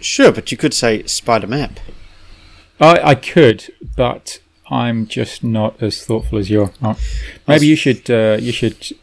Sure, 0.00 0.32
but 0.32 0.50
you 0.50 0.58
could 0.58 0.74
say 0.74 1.04
Spider 1.04 1.46
Map. 1.46 1.80
I, 2.80 3.00
I 3.10 3.14
could, 3.14 3.72
but 3.96 4.40
I'm 4.70 5.06
just 5.06 5.44
not 5.44 5.82
as 5.82 6.04
thoughtful 6.04 6.38
as 6.38 6.48
you 6.50 6.62
are. 6.62 6.72
Mark. 6.80 6.98
Maybe 7.46 7.66
you 7.66 7.76
should 7.76 8.10
uh, 8.10 8.38
you 8.40 8.52
should 8.52 8.96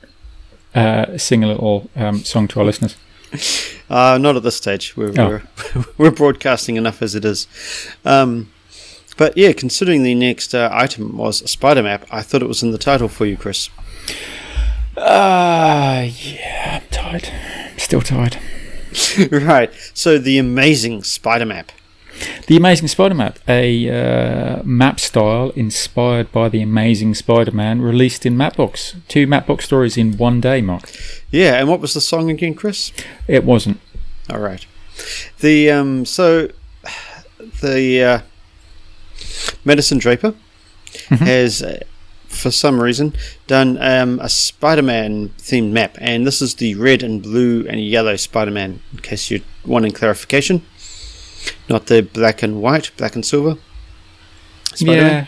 uh, 0.73 1.17
sing 1.17 1.43
a 1.43 1.47
little 1.47 1.89
um, 1.95 2.23
song 2.23 2.47
to 2.49 2.59
our 2.59 2.65
listeners. 2.65 2.95
Uh, 3.89 4.17
not 4.17 4.35
at 4.35 4.43
this 4.43 4.57
stage. 4.57 4.97
We're, 4.97 5.13
Oh. 5.17 5.39
we're, 5.73 5.85
we're 5.97 6.11
broadcasting 6.11 6.75
enough 6.75 7.01
as 7.01 7.15
it 7.15 7.23
is. 7.23 7.47
Um, 8.03 8.51
but 9.15 9.37
yeah, 9.37 9.53
considering 9.53 10.03
the 10.03 10.13
next 10.13 10.53
uh, 10.53 10.69
item 10.73 11.15
was 11.15 11.41
a 11.41 11.47
spider 11.47 11.81
map, 11.81 12.05
I 12.11 12.21
thought 12.21 12.41
it 12.41 12.49
was 12.49 12.61
in 12.61 12.71
the 12.71 12.77
title 12.77 13.07
for 13.07 13.25
you, 13.25 13.37
Chris. 13.37 13.69
Uh, 14.97 16.05
yeah, 16.19 16.81
I'm 16.81 16.89
tired. 16.91 17.29
I'm 17.71 17.79
still 17.79 18.01
tired. 18.01 18.37
right. 19.31 19.71
So 19.93 20.17
the 20.17 20.37
amazing 20.37 21.03
spider 21.03 21.45
map. 21.45 21.71
The 22.47 22.55
Amazing 22.55 22.87
Spider 22.87 23.13
Map, 23.13 23.39
a 23.49 23.89
uh, 23.89 24.63
map 24.63 25.01
style 25.01 25.49
inspired 25.57 26.31
by 26.31 26.47
the 26.47 26.61
Amazing 26.61 27.15
Spider 27.15 27.51
Man, 27.51 27.81
released 27.81 28.25
in 28.25 28.37
Mapbox. 28.37 28.95
Two 29.09 29.27
Mapbox 29.27 29.63
stories 29.63 29.97
in 29.97 30.15
one 30.15 30.39
day, 30.39 30.61
Mark. 30.61 30.89
Yeah, 31.29 31.55
and 31.55 31.67
what 31.67 31.81
was 31.81 31.93
the 31.93 31.99
song 31.99 32.29
again, 32.29 32.53
Chris? 32.53 32.93
It 33.27 33.43
wasn't. 33.43 33.81
All 34.29 34.39
right. 34.39 34.65
The 35.41 35.69
um, 35.71 36.05
so 36.05 36.47
the 37.61 38.01
uh, 38.01 38.21
Madison 39.65 39.97
Draper 39.97 40.33
has, 41.09 41.61
uh, 41.61 41.83
for 42.27 42.49
some 42.49 42.79
reason, 42.79 43.13
done 43.47 43.77
um, 43.81 44.21
a 44.21 44.29
Spider-Man 44.29 45.33
themed 45.37 45.71
map, 45.71 45.97
and 45.99 46.25
this 46.25 46.41
is 46.41 46.55
the 46.55 46.75
red 46.75 47.03
and 47.03 47.21
blue 47.21 47.67
and 47.67 47.83
yellow 47.83 48.15
Spider-Man. 48.15 48.79
In 48.93 48.99
case 48.99 49.29
you're 49.29 49.41
wanting 49.65 49.91
clarification, 49.91 50.65
not 51.69 51.87
the 51.87 52.01
black 52.01 52.43
and 52.43 52.61
white, 52.61 52.91
black 52.97 53.15
and 53.15 53.25
silver. 53.25 53.57
Spider-Man. 54.73 55.27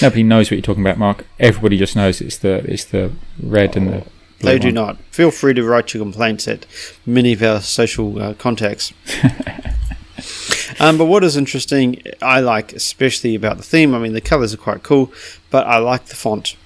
Nobody 0.00 0.22
knows 0.22 0.50
what 0.50 0.56
you're 0.56 0.62
talking 0.62 0.82
about, 0.82 0.98
Mark. 0.98 1.26
Everybody 1.38 1.76
just 1.76 1.96
knows 1.96 2.20
it's 2.20 2.38
the 2.38 2.64
it's 2.70 2.84
the 2.84 3.12
red 3.42 3.76
and 3.76 3.88
the. 3.88 4.06
blue 4.40 4.52
They 4.52 4.58
do 4.58 4.72
not. 4.72 4.98
Feel 5.10 5.30
free 5.30 5.54
to 5.54 5.64
write 5.64 5.92
your 5.92 6.02
complaints 6.02 6.48
at 6.48 6.66
many 7.04 7.32
of 7.32 7.42
our 7.42 7.60
social 7.60 8.20
uh, 8.20 8.34
contacts. 8.34 8.92
um, 10.80 10.98
but 10.98 11.06
what 11.06 11.24
is 11.24 11.36
interesting, 11.36 12.02
I 12.22 12.40
like 12.40 12.72
especially 12.72 13.34
about 13.34 13.56
the 13.56 13.62
theme. 13.62 13.94
I 13.94 13.98
mean, 13.98 14.12
the 14.12 14.20
colours 14.20 14.54
are 14.54 14.58
quite 14.58 14.82
cool, 14.82 15.12
but 15.50 15.66
I 15.66 15.78
like 15.78 16.06
the 16.06 16.16
font. 16.16 16.56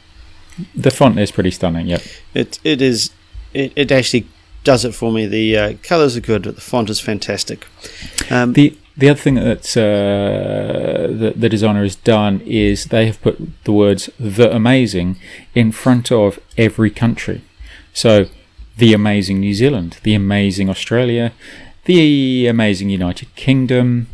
The 0.75 0.91
font 0.91 1.19
is 1.19 1.31
pretty 1.31 1.51
stunning. 1.51 1.87
Yep. 1.87 2.03
It 2.35 2.59
it 2.65 2.83
is 2.83 3.11
it, 3.55 3.73
it 3.77 3.91
actually 3.91 4.27
does 4.65 4.85
it 4.85 4.95
for 4.95 5.13
me. 5.13 5.27
The 5.27 5.57
uh, 5.57 5.75
colours 5.83 6.17
are 6.17 6.21
good. 6.21 6.45
The 6.45 6.61
font 6.61 6.91
is 6.91 7.01
fantastic. 7.01 7.67
Um, 8.31 8.53
The 8.53 8.77
the 8.97 9.09
other 9.09 9.21
thing 9.21 9.37
that 9.37 9.77
uh, 9.77 11.07
the, 11.07 11.33
the 11.35 11.49
designer 11.49 11.83
has 11.83 11.97
done 11.97 12.41
is 12.45 12.87
they 12.87 13.07
have 13.07 13.21
put 13.23 13.39
the 13.65 13.73
words 13.73 14.11
"the 14.19 14.55
amazing" 14.55 15.17
in 15.55 15.73
front 15.73 16.13
of 16.13 16.39
every 16.59 16.91
country. 16.91 17.43
So, 17.95 18.27
the 18.77 18.93
amazing 18.93 19.41
New 19.41 19.55
Zealand, 19.55 19.99
the 20.03 20.15
amazing 20.15 20.69
Australia, 20.69 21.33
the 21.87 22.47
amazing 22.47 22.91
United 22.91 23.35
Kingdom, 23.37 24.09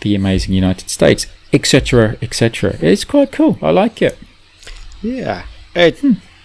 the 0.00 0.14
amazing 0.14 0.54
United 0.54 0.88
States, 0.88 1.26
etc., 1.52 2.16
etc. 2.22 2.76
It's 2.80 3.04
quite 3.04 3.32
cool. 3.32 3.58
I 3.60 3.70
like 3.70 4.00
it. 4.00 4.18
Yeah. 5.02 5.44
It, 5.74 6.02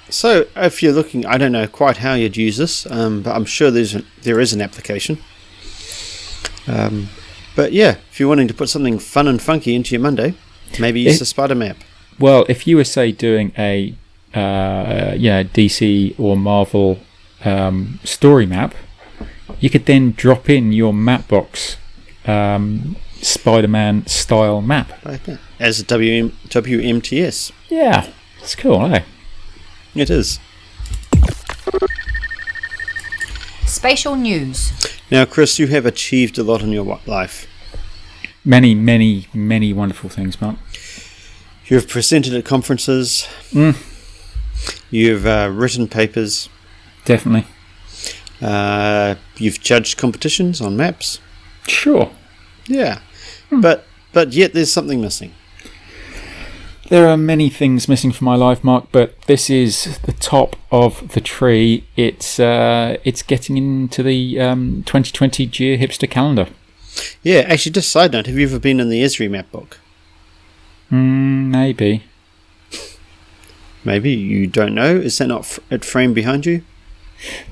So, 0.09 0.47
if 0.55 0.81
you're 0.81 0.93
looking, 0.93 1.25
I 1.25 1.37
don't 1.37 1.51
know 1.51 1.67
quite 1.67 1.97
how 1.97 2.13
you'd 2.15 2.37
use 2.37 2.57
this, 2.57 2.89
um, 2.89 3.21
but 3.21 3.35
I'm 3.35 3.45
sure 3.45 3.69
there's 3.71 3.95
a, 3.95 4.03
there 4.23 4.39
is 4.39 4.53
an 4.53 4.61
application. 4.61 5.19
Um, 6.67 7.09
but 7.55 7.73
yeah, 7.73 7.97
if 8.11 8.19
you're 8.19 8.29
wanting 8.29 8.47
to 8.47 8.53
put 8.53 8.69
something 8.69 8.99
fun 8.99 9.27
and 9.27 9.41
funky 9.41 9.75
into 9.75 9.93
your 9.95 10.01
Monday, 10.01 10.33
maybe 10.79 11.01
use 11.01 11.15
It- 11.15 11.19
the 11.19 11.25
spider 11.25 11.55
map. 11.55 11.77
Well, 12.19 12.45
if 12.49 12.67
you 12.67 12.75
were 12.75 12.83
say 12.83 13.11
doing 13.13 13.53
a 13.57 13.95
uh, 14.35 15.13
yeah 15.17 15.43
DC 15.43 16.15
or 16.19 16.35
Marvel 16.35 16.99
um, 17.45 17.99
story 18.03 18.45
map, 18.45 18.75
you 19.61 19.69
could 19.69 19.85
then 19.85 20.11
drop 20.11 20.49
in 20.49 20.73
your 20.73 20.91
Mapbox 20.93 21.77
um, 22.27 22.97
Spider-Man 23.21 24.05
style 24.07 24.61
map. 24.61 25.03
like 25.05 25.23
that, 25.23 25.39
as 25.59 25.79
a 25.79 25.83
WM, 25.85 26.31
WMTS. 26.49 27.51
Yeah, 27.69 28.09
it's 28.41 28.55
cool, 28.55 28.85
eh? 28.93 29.03
It 29.95 30.09
is. 30.09 30.39
Spatial 33.65 34.15
news. 34.15 34.71
Now, 35.11 35.25
Chris, 35.25 35.59
you 35.59 35.67
have 35.67 35.85
achieved 35.85 36.37
a 36.37 36.43
lot 36.43 36.61
in 36.61 36.71
your 36.71 36.99
life. 37.05 37.47
Many, 38.45 38.75
many, 38.75 39.27
many 39.33 39.73
wonderful 39.73 40.09
things, 40.09 40.39
Mark. 40.41 40.57
You've 41.65 41.87
presented 41.87 42.33
at 42.33 42.45
conferences. 42.45 43.27
Mm. 43.51 43.75
You've 44.89 45.25
uh, 45.25 45.51
written 45.53 45.87
papers. 45.87 46.49
Definitely. 47.05 47.45
Uh, 48.41 49.15
you've 49.37 49.59
judged 49.59 49.97
competitions 49.97 50.61
on 50.61 50.77
maps. 50.77 51.19
Sure. 51.67 52.11
Yeah, 52.67 53.01
but 53.51 53.85
but 54.13 54.33
yet 54.33 54.53
there's 54.53 54.71
something 54.71 55.01
missing. 55.01 55.33
There 56.89 57.07
are 57.07 57.17
many 57.17 57.49
things 57.49 57.87
missing 57.87 58.11
from 58.11 58.25
my 58.25 58.35
life, 58.35 58.63
Mark, 58.63 58.87
but 58.91 59.19
this 59.27 59.47
is 59.49 59.99
the 59.99 60.11
top 60.13 60.55
of 60.71 61.09
the 61.13 61.21
tree. 61.21 61.83
It's 61.95 62.39
uh, 62.39 62.97
it's 63.03 63.21
getting 63.21 63.57
into 63.57 64.01
the 64.01 64.39
um, 64.39 64.83
2020 64.87 65.45
Geo 65.45 65.77
Hipster 65.77 66.09
calendar. 66.09 66.47
Yeah, 67.21 67.41
actually, 67.47 67.73
just 67.73 67.91
side 67.91 68.11
note: 68.13 68.25
Have 68.25 68.37
you 68.39 68.47
ever 68.47 68.57
been 68.59 68.79
in 68.79 68.89
the 68.89 69.03
Esri 69.03 69.29
map 69.29 69.51
book? 69.51 69.79
Mm, 70.91 71.49
maybe. 71.49 72.03
Maybe 73.85 74.09
you 74.11 74.47
don't 74.47 74.73
know. 74.73 74.95
Is 74.95 75.17
that 75.19 75.27
not 75.27 75.41
f- 75.41 75.59
it 75.69 75.85
framed 75.85 76.15
behind 76.15 76.47
you? 76.47 76.63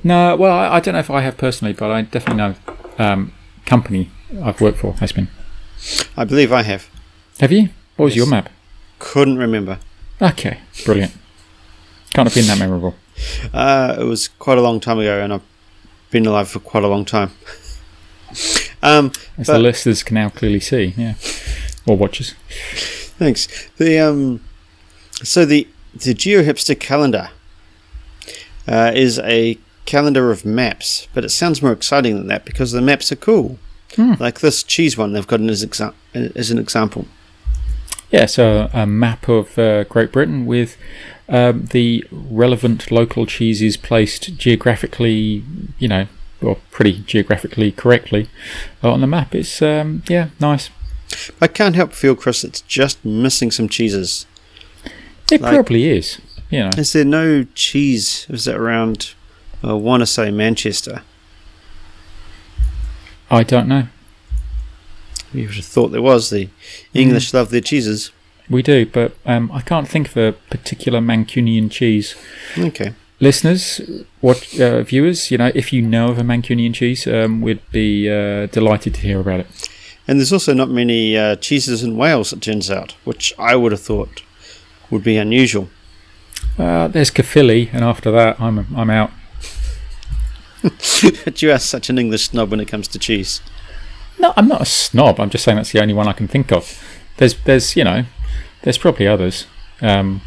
No, 0.03 0.35
well, 0.35 0.51
I, 0.57 0.77
I 0.77 0.79
don't 0.79 0.93
know 0.95 0.99
if 0.99 1.11
I 1.11 1.21
have 1.21 1.37
personally, 1.37 1.73
but 1.73 1.91
I 1.91 2.01
definitely 2.01 2.37
know 2.37 2.55
um, 2.97 3.33
company 3.67 4.09
I've 4.43 4.59
worked 4.61 4.79
for 4.79 4.93
has 4.93 5.11
been. 5.11 5.27
I 6.17 6.25
believe 6.25 6.51
I 6.51 6.63
have. 6.63 6.89
Have 7.39 7.51
you? 7.51 7.69
What 7.97 8.05
was 8.05 8.15
Yes. 8.15 8.25
your 8.25 8.31
map? 8.31 8.49
Couldn't 8.99 9.37
remember. 9.37 9.79
Okay, 10.21 10.59
brilliant. 10.85 11.13
Can't 12.13 12.27
have 12.27 12.33
been 12.35 12.47
that 12.47 12.57
memorable. 12.59 12.95
Uh, 13.53 13.95
it 13.99 14.03
was 14.03 14.27
quite 14.27 14.57
a 14.57 14.61
long 14.61 14.79
time 14.79 14.99
ago, 14.99 15.21
and 15.21 15.33
I've 15.33 15.41
been 16.11 16.25
alive 16.25 16.47
for 16.49 16.59
quite 16.59 16.83
a 16.83 16.87
long 16.87 17.05
time. 17.05 17.31
um, 18.83 19.11
As 19.37 19.47
But- 19.47 19.53
the 19.53 19.59
listeners 19.59 20.03
can 20.03 20.15
now 20.15 20.29
clearly 20.29 20.59
see, 20.59 20.93
yeah. 20.97 21.13
Or 21.85 21.95
watchers. 21.97 22.33
thanks. 23.17 23.47
The 23.77 23.99
um, 23.99 24.41
so 25.23 25.45
the 25.45 25.67
the 25.93 26.13
GeoHipster 26.13 26.77
calendar 26.79 27.29
uh, 28.67 28.91
is 28.93 29.19
a 29.19 29.57
calendar 29.85 30.31
of 30.31 30.43
maps, 30.45 31.07
but 31.13 31.23
it 31.23 31.29
sounds 31.29 31.61
more 31.61 31.71
exciting 31.71 32.17
than 32.17 32.27
that 32.27 32.43
because 32.45 32.71
the 32.73 32.81
maps 32.81 33.11
are 33.11 33.15
cool. 33.15 33.57
Hmm. 33.95 34.13
Like 34.19 34.41
this 34.41 34.63
cheese 34.63 34.97
one 34.97 35.13
they've 35.13 35.25
got 35.25 35.39
as, 35.41 35.65
exa- 35.65 35.93
as 36.13 36.51
an 36.51 36.57
example. 36.59 37.07
Yeah, 38.11 38.25
so 38.25 38.69
a 38.73 38.85
map 38.85 39.27
of 39.27 39.57
uh, 39.59 39.83
Great 39.85 40.11
Britain 40.11 40.45
with 40.45 40.77
um, 41.27 41.65
the 41.67 42.05
relevant 42.11 42.89
local 42.89 43.25
cheeses 43.25 43.75
placed 43.75 44.37
geographically, 44.37 45.43
you 45.77 45.87
know, 45.89 46.07
or 46.41 46.57
pretty 46.71 46.99
geographically 47.05 47.71
correctly 47.71 48.29
on 48.81 49.01
the 49.01 49.07
map. 49.07 49.35
It's, 49.35 49.61
um, 49.61 50.03
yeah, 50.07 50.29
nice. 50.39 50.69
I 51.41 51.47
can't 51.47 51.75
help 51.75 51.91
feel, 51.93 52.15
Chris, 52.15 52.43
it's 52.43 52.61
just 52.61 53.03
missing 53.03 53.51
some 53.51 53.67
cheeses. 53.67 54.25
It 55.31 55.41
Like- 55.41 55.53
probably 55.55 55.89
is, 55.89 56.19
you 56.49 56.59
know. 56.59 56.69
Is 56.77 56.93
there 56.93 57.03
no 57.03 57.45
cheese? 57.55 58.25
Is 58.29 58.47
it 58.47 58.55
around? 58.55 59.13
I 59.63 59.73
want 59.73 60.01
to 60.01 60.05
say 60.07 60.31
Manchester. 60.31 61.01
I 63.29 63.43
don't 63.43 63.67
know. 63.67 63.87
You 65.33 65.47
would 65.47 65.55
have 65.55 65.65
thought 65.65 65.89
there 65.89 66.01
was. 66.01 66.29
The 66.29 66.49
English 66.93 67.33
love 67.33 67.49
their 67.49 67.61
cheeses. 67.61 68.11
We 68.49 68.63
do, 68.63 68.85
but 68.85 69.13
um, 69.25 69.51
I 69.51 69.61
can't 69.61 69.87
think 69.87 70.07
of 70.09 70.17
a 70.17 70.33
particular 70.49 70.99
Mancunian 71.01 71.69
cheese. 71.69 72.15
Okay. 72.57 72.93
Listeners, 73.19 73.81
what 74.21 74.59
uh, 74.59 74.83
viewers, 74.83 75.31
you 75.31 75.37
know, 75.37 75.51
if 75.53 75.73
you 75.73 75.81
know 75.81 76.09
of 76.09 76.19
a 76.19 76.21
Mancunian 76.21 76.73
cheese, 76.73 77.07
um, 77.07 77.41
we'd 77.41 77.59
be 77.71 78.09
uh, 78.09 78.45
delighted 78.45 78.93
to 78.93 79.01
hear 79.01 79.19
about 79.19 79.41
it. 79.41 79.69
And 80.07 80.19
there's 80.19 80.31
also 80.31 80.53
not 80.53 80.69
many 80.69 81.17
uh, 81.17 81.35
cheeses 81.35 81.83
in 81.83 81.97
Wales, 81.97 82.31
it 82.31 82.41
turns 82.41 82.71
out, 82.71 82.93
which 83.03 83.33
I 83.37 83.55
would 83.55 83.73
have 83.73 83.81
thought 83.81 84.21
would 84.89 85.03
be 85.03 85.17
unusual. 85.17 85.67
Uh, 86.57 86.87
there's 86.87 87.11
Caerphilly, 87.11 87.69
and 87.73 87.83
after 87.83 88.11
that, 88.11 88.39
I'm 88.39 88.73
I'm 88.75 88.89
out. 88.89 89.11
but 90.61 91.41
you 91.41 91.51
are 91.51 91.59
such 91.59 91.89
an 91.89 91.99
English 91.99 92.29
snob 92.29 92.51
when 92.51 92.59
it 92.59 92.67
comes 92.67 92.87
to 92.89 92.99
cheese. 92.99 93.41
No, 94.19 94.33
I'm 94.35 94.47
not 94.47 94.61
a 94.61 94.65
snob. 94.65 95.19
I'm 95.19 95.29
just 95.29 95.43
saying 95.43 95.57
that's 95.57 95.71
the 95.71 95.81
only 95.81 95.93
one 95.93 96.07
I 96.07 96.13
can 96.13 96.27
think 96.27 96.51
of. 96.51 96.83
There's, 97.17 97.35
there's, 97.43 97.75
you 97.75 97.83
know, 97.83 98.05
there's 98.63 98.77
probably 98.77 99.07
others. 99.07 99.47
Um, 99.81 100.21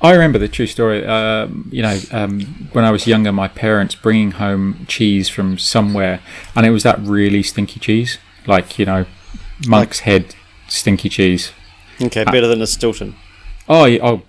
I 0.00 0.12
remember 0.12 0.38
the 0.38 0.48
true 0.48 0.66
story. 0.66 1.06
Um, 1.06 1.68
you 1.72 1.82
know, 1.82 1.98
um, 2.10 2.68
when 2.72 2.84
I 2.84 2.90
was 2.90 3.06
younger, 3.06 3.32
my 3.32 3.48
parents 3.48 3.94
bringing 3.94 4.32
home 4.32 4.84
cheese 4.88 5.28
from 5.28 5.58
somewhere, 5.58 6.20
and 6.56 6.66
it 6.66 6.70
was 6.70 6.82
that 6.82 6.98
really 7.00 7.42
stinky 7.42 7.80
cheese, 7.80 8.18
like 8.46 8.78
you 8.78 8.86
know, 8.86 9.06
Monk's 9.66 10.00
Head 10.00 10.34
stinky 10.68 11.08
cheese. 11.08 11.52
Okay, 12.00 12.24
better 12.24 12.46
than 12.46 12.62
a 12.62 12.66
Stilton. 12.66 13.16
Oh, 13.68 13.84
oh, 14.02 14.22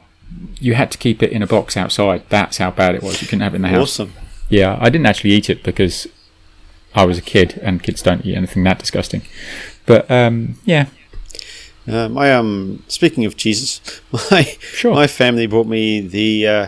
you 0.59 0.75
had 0.75 0.91
to 0.91 0.97
keep 0.97 1.23
it 1.23 1.31
in 1.31 1.41
a 1.41 1.47
box 1.47 1.75
outside. 1.75 2.23
That's 2.29 2.57
how 2.57 2.71
bad 2.71 2.95
it 2.95 3.01
was. 3.01 3.21
You 3.21 3.27
couldn't 3.27 3.41
have 3.41 3.53
it 3.53 3.57
in 3.57 3.61
the 3.63 3.69
house. 3.69 3.99
Awesome. 3.99 4.13
Yeah, 4.49 4.77
I 4.79 4.89
didn't 4.89 5.07
actually 5.07 5.31
eat 5.31 5.49
it 5.49 5.63
because 5.63 6.07
I 6.93 7.05
was 7.05 7.17
a 7.17 7.21
kid, 7.21 7.59
and 7.63 7.81
kids 7.81 8.01
don't 8.01 8.25
eat 8.25 8.35
anything 8.35 8.63
that 8.63 8.79
disgusting. 8.79 9.21
But 9.85 10.09
um, 10.11 10.55
yeah, 10.65 10.85
Uh, 11.87 12.07
my 12.09 12.31
um, 12.33 12.83
speaking 12.87 13.25
of 13.25 13.35
cheeses, 13.37 13.81
my 14.31 14.43
Sure. 14.61 14.93
my 14.93 15.07
family 15.07 15.47
brought 15.47 15.67
me 15.67 15.99
the 16.01 16.47
uh, 16.47 16.67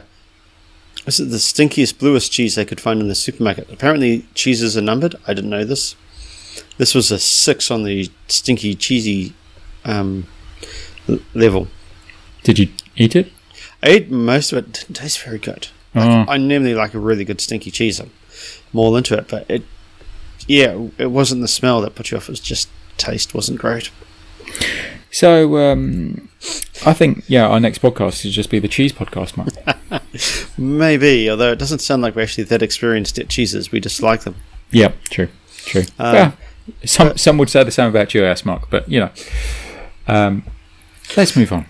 was 1.06 1.20
it 1.20 1.26
the 1.30 1.38
stinkiest 1.40 2.00
bluest 2.00 2.32
cheese 2.32 2.56
they 2.56 2.66
could 2.66 2.82
find 2.82 3.02
in 3.02 3.08
the 3.10 3.16
supermarket. 3.16 3.70
Apparently, 3.72 4.26
cheeses 4.34 4.78
are 4.78 4.82
numbered. 4.82 5.16
I 5.28 5.34
didn't 5.34 5.50
know 5.52 5.66
this. 5.66 5.96
This 6.78 6.96
was 6.96 7.12
a 7.12 7.20
six 7.20 7.70
on 7.70 7.84
the 7.84 8.10
stinky 8.28 8.74
cheesy 8.76 9.34
um, 9.86 10.26
l- 11.08 11.20
level. 11.34 11.68
did 12.44 12.58
you 12.60 12.70
eat 12.96 13.16
it? 13.16 13.32
I 13.84 13.90
ate 13.90 14.10
most 14.12 14.52
of 14.54 14.58
it. 14.60 14.72
Didn't 14.74 14.96
taste 14.96 15.20
very 15.22 15.40
good. 15.40 15.68
Oh. 15.96 16.26
I 16.28 16.38
normally 16.38 16.74
like 16.74 16.94
a 16.96 17.00
really 17.00 17.26
good 17.26 17.42
stinky 17.42 17.70
cheese. 17.70 18.00
I'm 18.00 18.12
more 18.72 18.98
into 18.98 19.16
it, 19.18 19.28
but 19.28 19.46
it, 19.50 19.64
yeah, 20.48 20.88
it 20.98 21.12
wasn't 21.12 21.42
the 21.42 21.48
smell 21.48 21.82
that 21.82 21.96
put 21.96 22.12
you 22.12 22.18
off. 22.18 22.24
It 22.24 22.34
was 22.34 22.40
just 22.40 22.70
taste 22.98 23.34
wasn't 23.34 23.60
great. 23.60 23.90
So 25.12 25.58
um, 25.58 26.30
I 26.86 26.94
think 26.94 27.24
yeah, 27.28 27.48
our 27.48 27.60
next 27.60 27.82
podcast 27.82 28.22
should 28.22 28.32
just 28.32 28.50
be 28.50 28.60
the 28.60 28.68
cheese 28.68 28.92
podcast, 28.92 29.38
Mark. 29.38 30.02
Maybe, 30.58 31.30
although 31.30 31.52
it 31.52 31.60
doesn't 31.60 31.80
sound 31.80 32.02
like 32.02 32.16
we're 32.16 32.24
actually 32.24 32.46
that 32.46 32.62
experienced 32.62 33.20
at 33.20 33.30
cheeses. 33.30 33.72
We 33.72 33.80
just 33.80 34.02
like 34.02 34.22
them. 34.22 34.36
yeah, 34.72 34.92
true, 35.06 35.30
true. 35.66 35.84
Uh, 36.00 36.12
yeah, 36.14 36.32
some 36.86 37.18
some 37.18 37.38
would 37.38 37.50
say 37.50 37.64
the 37.64 37.72
same 37.72 37.90
about 37.90 38.14
you, 38.14 38.26
ass, 38.26 38.46
Mark. 38.46 38.70
But 38.70 38.90
you 38.90 39.00
know, 39.00 39.10
um, 40.08 40.44
let's 41.16 41.36
move 41.36 41.52
on. 41.52 41.68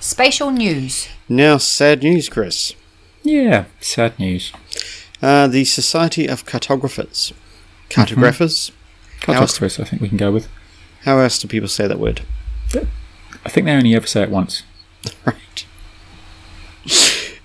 Spatial 0.00 0.50
news. 0.50 1.08
Now, 1.28 1.56
sad 1.56 2.02
news, 2.02 2.28
Chris. 2.28 2.74
Yeah, 3.22 3.64
sad 3.80 4.18
news. 4.18 4.52
Uh, 5.22 5.46
the 5.46 5.64
Society 5.64 6.26
of 6.26 6.44
Cartographers. 6.44 7.32
Cartographers? 7.88 8.72
How, 9.26 9.34
else, 9.34 9.58
Cartographers, 9.58 9.80
I 9.80 9.84
think 9.84 10.02
we 10.02 10.08
can 10.08 10.18
go 10.18 10.32
with. 10.32 10.48
how 11.04 11.18
else 11.18 11.38
do 11.38 11.46
people 11.48 11.68
say 11.68 11.86
that 11.86 12.00
word? 12.00 12.22
I 13.44 13.48
think 13.48 13.66
they 13.66 13.72
only 13.72 13.94
ever 13.94 14.06
say 14.06 14.22
it 14.22 14.30
once. 14.30 14.62
Right. 15.26 15.66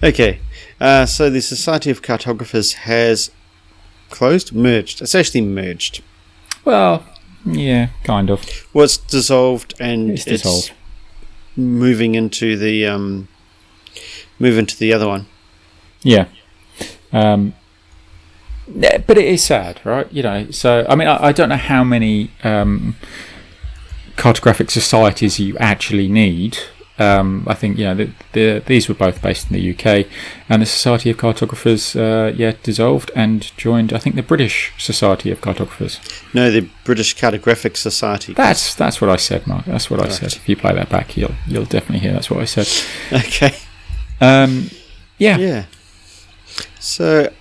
Okay. 0.04 0.40
Uh, 0.80 1.06
so 1.06 1.30
the 1.30 1.42
Society 1.42 1.90
of 1.90 2.02
Cartographers 2.02 2.74
has 2.74 3.32
closed? 4.10 4.54
Merged. 4.54 5.02
It's 5.02 5.16
actually 5.16 5.42
merged. 5.42 6.02
Well, 6.66 7.04
yeah, 7.46 7.90
kind 8.04 8.30
of. 8.30 8.46
Well, 8.74 8.86
it's 8.86 8.98
dissolved 8.98 9.74
and 9.80 10.12
It's 10.12 10.26
dissolved. 10.26 10.72
moving 11.56 12.14
into 12.16 12.58
the 12.58 12.86
um, 12.86 13.28
move 14.40 14.58
into 14.58 14.78
the 14.78 14.94
other 14.94 15.08
one. 15.08 15.26
Yeah. 16.04 16.26
Um, 17.12 17.54
yeah, 18.74 18.98
but 19.00 19.18
it 19.18 19.26
is 19.26 19.44
sad, 19.44 19.80
right? 19.84 20.12
You 20.12 20.24
know, 20.24 20.52
so 20.52 20.86
I 20.90 20.96
mean, 20.96 21.08
I, 21.08 21.28
I 21.28 21.32
don't 21.32 21.50
know 21.50 21.56
how 21.56 21.84
many 21.84 22.32
um, 22.44 22.96
cartographic 24.16 24.70
societies 24.70 25.40
you 25.40 25.58
actually 25.58 26.08
need. 26.08 26.58
Um, 27.00 27.44
I 27.46 27.54
think 27.54 27.78
you 27.78 27.84
know 27.86 27.94
the, 27.94 28.10
the, 28.34 28.64
these 28.66 28.90
were 28.90 28.96
both 28.96 29.22
based 29.22 29.52
in 29.52 29.54
the 29.54 29.72
UK, 29.72 30.08
and 30.50 30.64
the 30.64 30.66
Society 30.66 31.12
of 31.12 31.18
Cartographers, 31.18 31.96
uh, 31.96 32.34
yeah, 32.36 32.54
dissolved 32.64 33.12
and 33.16 33.56
joined. 33.56 33.94
I 33.94 34.00
think 34.00 34.16
the 34.16 34.24
British 34.24 34.74
Society 34.80 35.30
of 35.30 35.40
Cartographers. 35.40 36.00
No, 36.34 36.50
the 36.50 36.68
British 36.86 37.16
Cartographic 37.16 37.78
Society. 37.78 38.34
That's 38.34 38.74
that's 38.74 39.00
what 39.00 39.12
I 39.12 39.18
said, 39.18 39.46
Mark. 39.46 39.66
That's 39.66 39.92
what 39.92 40.04
I 40.04 40.10
said. 40.10 40.34
If 40.34 40.50
you 40.50 40.56
play 40.56 40.74
that 40.74 40.90
back, 40.90 41.16
you'll 41.16 41.36
you'll 41.48 41.66
definitely 41.66 42.00
hear 42.00 42.14
that's 42.14 42.32
what 42.32 42.40
I 42.40 42.46
said. 42.46 42.68
Okay. 43.28 43.56
Um, 44.20 44.72
yeah, 45.20 45.38
Yeah. 45.38 45.66
So, 46.80 47.32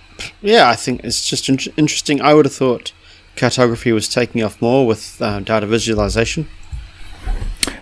yeah, 0.41 0.69
I 0.69 0.75
think 0.75 1.03
it's 1.03 1.27
just 1.27 1.47
in- 1.49 1.73
interesting. 1.77 2.21
I 2.21 2.33
would 2.33 2.45
have 2.45 2.53
thought 2.55 2.91
cartography 3.35 3.91
was 3.91 4.07
taking 4.09 4.43
off 4.43 4.61
more 4.61 4.85
with 4.87 5.21
uh, 5.21 5.39
data 5.39 5.65
visualization. 5.67 6.47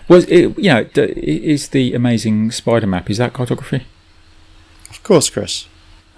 Was 0.08 0.24
it, 0.26 0.56
you 0.58 0.70
know, 0.70 0.84
d- 0.84 1.02
is 1.02 1.68
the 1.70 1.94
amazing 1.94 2.50
spider 2.52 2.86
map? 2.86 3.10
Is 3.10 3.18
that 3.18 3.32
cartography? 3.32 3.84
Of 4.90 5.02
course, 5.02 5.30
Chris. 5.30 5.66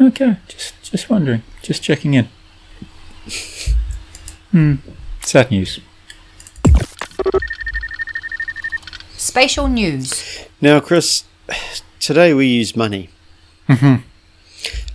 Okay, 0.00 0.36
just 0.46 0.74
just 0.82 1.10
wondering, 1.10 1.42
just 1.62 1.82
checking 1.82 2.14
in. 2.14 2.28
Hmm. 4.52 4.74
Sad 5.22 5.50
news. 5.50 5.80
Spatial 9.16 9.68
news. 9.68 10.24
Now, 10.60 10.80
Chris, 10.80 11.24
today 12.00 12.32
we 12.34 12.46
use 12.46 12.76
money. 12.76 13.10
Mhm. 13.68 14.02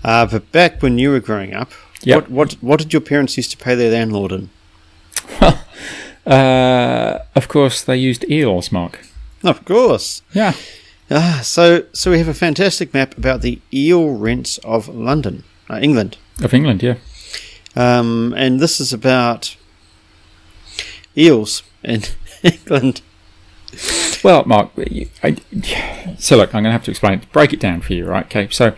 Uh, 0.04 0.26
but 0.26 0.52
back 0.52 0.82
when 0.82 0.98
you 1.00 1.10
were 1.12 1.20
growing 1.20 1.54
up, 1.54 1.72
Yep. 2.04 2.28
what, 2.28 2.32
what 2.32 2.54
what 2.62 2.80
did 2.80 2.92
your 2.94 3.02
parents 3.02 3.38
used 3.38 3.52
to 3.52 3.58
pay 3.58 3.76
their 3.76 3.92
landlord 3.92 4.32
in? 4.32 4.50
Uh, 6.26 7.20
of 7.36 7.50
course, 7.50 7.82
they 7.84 7.98
used 7.98 8.24
eels, 8.32 8.72
Mark. 8.72 9.06
Of 9.44 9.66
course. 9.66 10.22
Yeah. 10.34 10.54
Ah, 11.12 11.42
so 11.44 11.84
so 11.92 12.12
we 12.12 12.18
have 12.18 12.30
a 12.30 12.34
fantastic 12.34 12.94
map 12.94 13.18
about 13.18 13.42
the 13.42 13.60
eel 13.74 14.12
rents 14.12 14.58
of 14.60 14.88
London, 14.88 15.44
uh, 15.70 15.80
England. 15.82 16.18
Of 16.42 16.54
England, 16.54 16.82
yeah. 16.82 16.96
Um, 17.76 18.34
and 18.38 18.62
this 18.62 18.80
is 18.80 18.94
about 18.94 19.58
eels 21.18 21.64
in 21.84 22.04
England. 22.44 23.02
Well, 24.24 24.46
Mark, 24.46 24.70
I, 25.24 25.36
so 26.18 26.38
look, 26.38 26.56
I'm 26.56 26.64
going 26.64 26.72
to 26.72 26.72
have 26.72 26.86
to 26.86 26.92
explain. 26.92 27.22
Break 27.34 27.52
it 27.52 27.60
down 27.60 27.82
for 27.82 27.94
you, 27.94 28.06
right? 28.06 28.26
Okay. 28.26 28.48
So, 28.50 28.74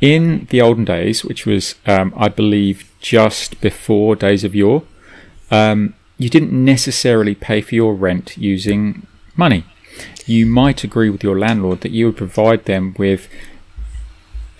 in 0.00 0.46
the 0.50 0.60
olden 0.60 0.84
days, 0.84 1.24
which 1.24 1.46
was, 1.46 1.74
um, 1.86 2.12
I 2.16 2.28
believe, 2.28 2.90
just 3.00 3.60
before 3.60 4.16
Days 4.16 4.44
of 4.44 4.54
Yore, 4.54 4.84
um, 5.50 5.94
you 6.18 6.28
didn't 6.28 6.52
necessarily 6.52 7.34
pay 7.34 7.60
for 7.60 7.74
your 7.74 7.94
rent 7.94 8.36
using 8.36 9.06
money. 9.36 9.64
You 10.26 10.46
might 10.46 10.84
agree 10.84 11.10
with 11.10 11.24
your 11.24 11.38
landlord 11.38 11.80
that 11.80 11.92
you 11.92 12.06
would 12.06 12.16
provide 12.16 12.64
them 12.64 12.94
with 12.98 13.28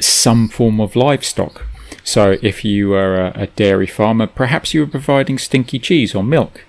some 0.01 0.49
form 0.49 0.81
of 0.81 0.97
livestock. 0.97 1.67
So, 2.05 2.37
if 2.43 2.65
you 2.65 2.91
were 2.91 3.17
a, 3.17 3.43
a 3.43 3.47
dairy 3.49 3.87
farmer, 3.87 4.27
perhaps 4.27 4.73
you 4.73 4.81
were 4.81 4.91
providing 4.91 5.39
stinky 5.39 5.79
cheese 5.79 6.15
or 6.15 6.25
milk. 6.25 6.65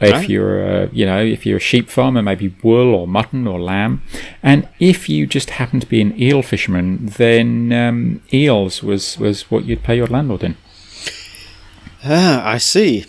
If 0.00 0.12
Right. 0.12 0.28
you're, 0.28 0.64
a, 0.64 0.88
you 0.92 1.04
know, 1.04 1.20
if 1.20 1.44
you're 1.44 1.56
a 1.56 1.60
sheep 1.60 1.88
farmer, 1.90 2.22
maybe 2.22 2.54
wool 2.62 2.94
or 2.94 3.08
mutton 3.08 3.48
or 3.48 3.60
lamb. 3.60 4.02
And 4.44 4.68
if 4.78 5.08
you 5.08 5.26
just 5.26 5.50
happen 5.50 5.80
to 5.80 5.86
be 5.86 6.00
an 6.00 6.20
eel 6.20 6.42
fisherman, 6.42 7.06
then 7.06 7.72
um, 7.72 8.22
eels 8.32 8.82
was 8.82 9.18
was 9.18 9.50
what 9.50 9.64
you'd 9.64 9.82
pay 9.82 9.96
your 9.96 10.06
landlord 10.06 10.44
in. 10.44 10.56
Ah, 12.04 12.46
I 12.46 12.58
see. 12.58 13.04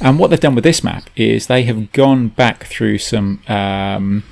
And 0.00 0.18
what 0.18 0.30
they've 0.30 0.40
done 0.40 0.54
with 0.56 0.64
this 0.64 0.82
map 0.82 1.08
is 1.14 1.46
they 1.46 1.62
have 1.64 1.92
gone 1.92 2.28
back 2.28 2.64
through 2.64 2.98
some 2.98 3.40
um, 3.48 4.24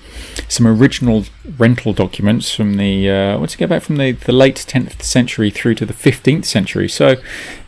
some 0.49 0.67
original 0.67 1.25
rental 1.59 1.93
documents 1.93 2.53
from 2.55 2.75
the 2.75 3.09
uh, 3.09 3.39
what's 3.39 3.55
it 3.55 3.59
go 3.59 3.67
back 3.69 3.83
from 3.83 3.97
the, 3.97 4.13
the 4.13 4.33
late 4.33 4.65
10th 4.69 5.03
century 5.03 5.51
through 5.51 5.77
to 5.77 5.87
the 5.87 5.93
15th 5.93 6.45
century. 6.45 6.89
So, 6.89 7.17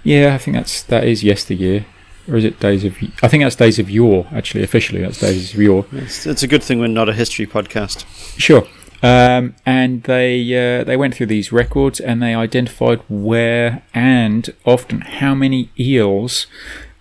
yeah, 0.03 0.35
I 0.35 0.39
think 0.39 0.57
that's 0.57 0.83
that 0.85 1.05
is 1.05 1.23
yesteryear, 1.23 1.87
or 2.29 2.37
is 2.37 2.45
it 2.45 2.61
days 2.61 2.85
of? 2.85 2.97
I 3.23 3.29
think 3.29 3.43
that's 3.43 3.57
days 3.57 3.79
of 3.79 3.91
yore. 3.91 4.27
Actually, 4.33 4.63
officially, 4.63 5.01
that's 5.03 5.21
days 5.21 5.55
of 5.55 5.61
yore. 5.61 5.87
It's, 5.93 6.27
it's 6.27 6.43
a 6.43 6.49
good 6.49 6.63
thing 6.63 6.79
we're 6.79 6.87
not 6.89 7.09
a 7.09 7.15
history 7.15 7.47
podcast. 7.47 8.05
Sure. 8.39 8.67
Um, 9.03 9.57
and 9.67 10.05
they 10.05 10.41
uh, 10.55 10.85
they 10.85 10.97
went 10.97 11.15
through 11.17 11.27
these 11.27 11.51
records 11.51 11.99
and 11.99 12.23
they 12.23 12.35
identified 12.35 13.01
where 13.09 13.83
and 13.93 14.55
often 14.65 15.01
how 15.01 15.35
many 15.35 15.71
eels 15.79 16.47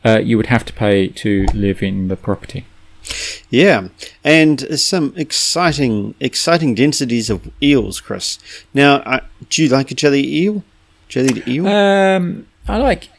uh, 0.04 0.20
you 0.24 0.36
would 0.38 0.48
have 0.48 0.66
to 0.66 0.74
pay 0.74 1.10
to 1.10 1.46
live 1.54 1.84
in 1.84 2.08
the 2.08 2.16
property. 2.16 2.66
Yeah, 3.50 3.90
and 4.24 4.80
some 4.80 5.14
exciting, 5.18 6.16
exciting 6.20 6.76
densities 6.76 7.30
of 7.30 7.52
eels, 7.62 8.00
Chris. 8.00 8.40
Now, 8.74 8.98
uh, 8.98 9.20
do 9.50 9.64
you 9.64 9.70
like 9.70 9.92
a 9.92 9.96
jelly 9.96 10.26
eel? 10.26 10.64
Jellied 11.10 11.48
eel? 11.48 11.68
Um, 11.68 12.48
I 12.68 12.78
like 12.78 13.10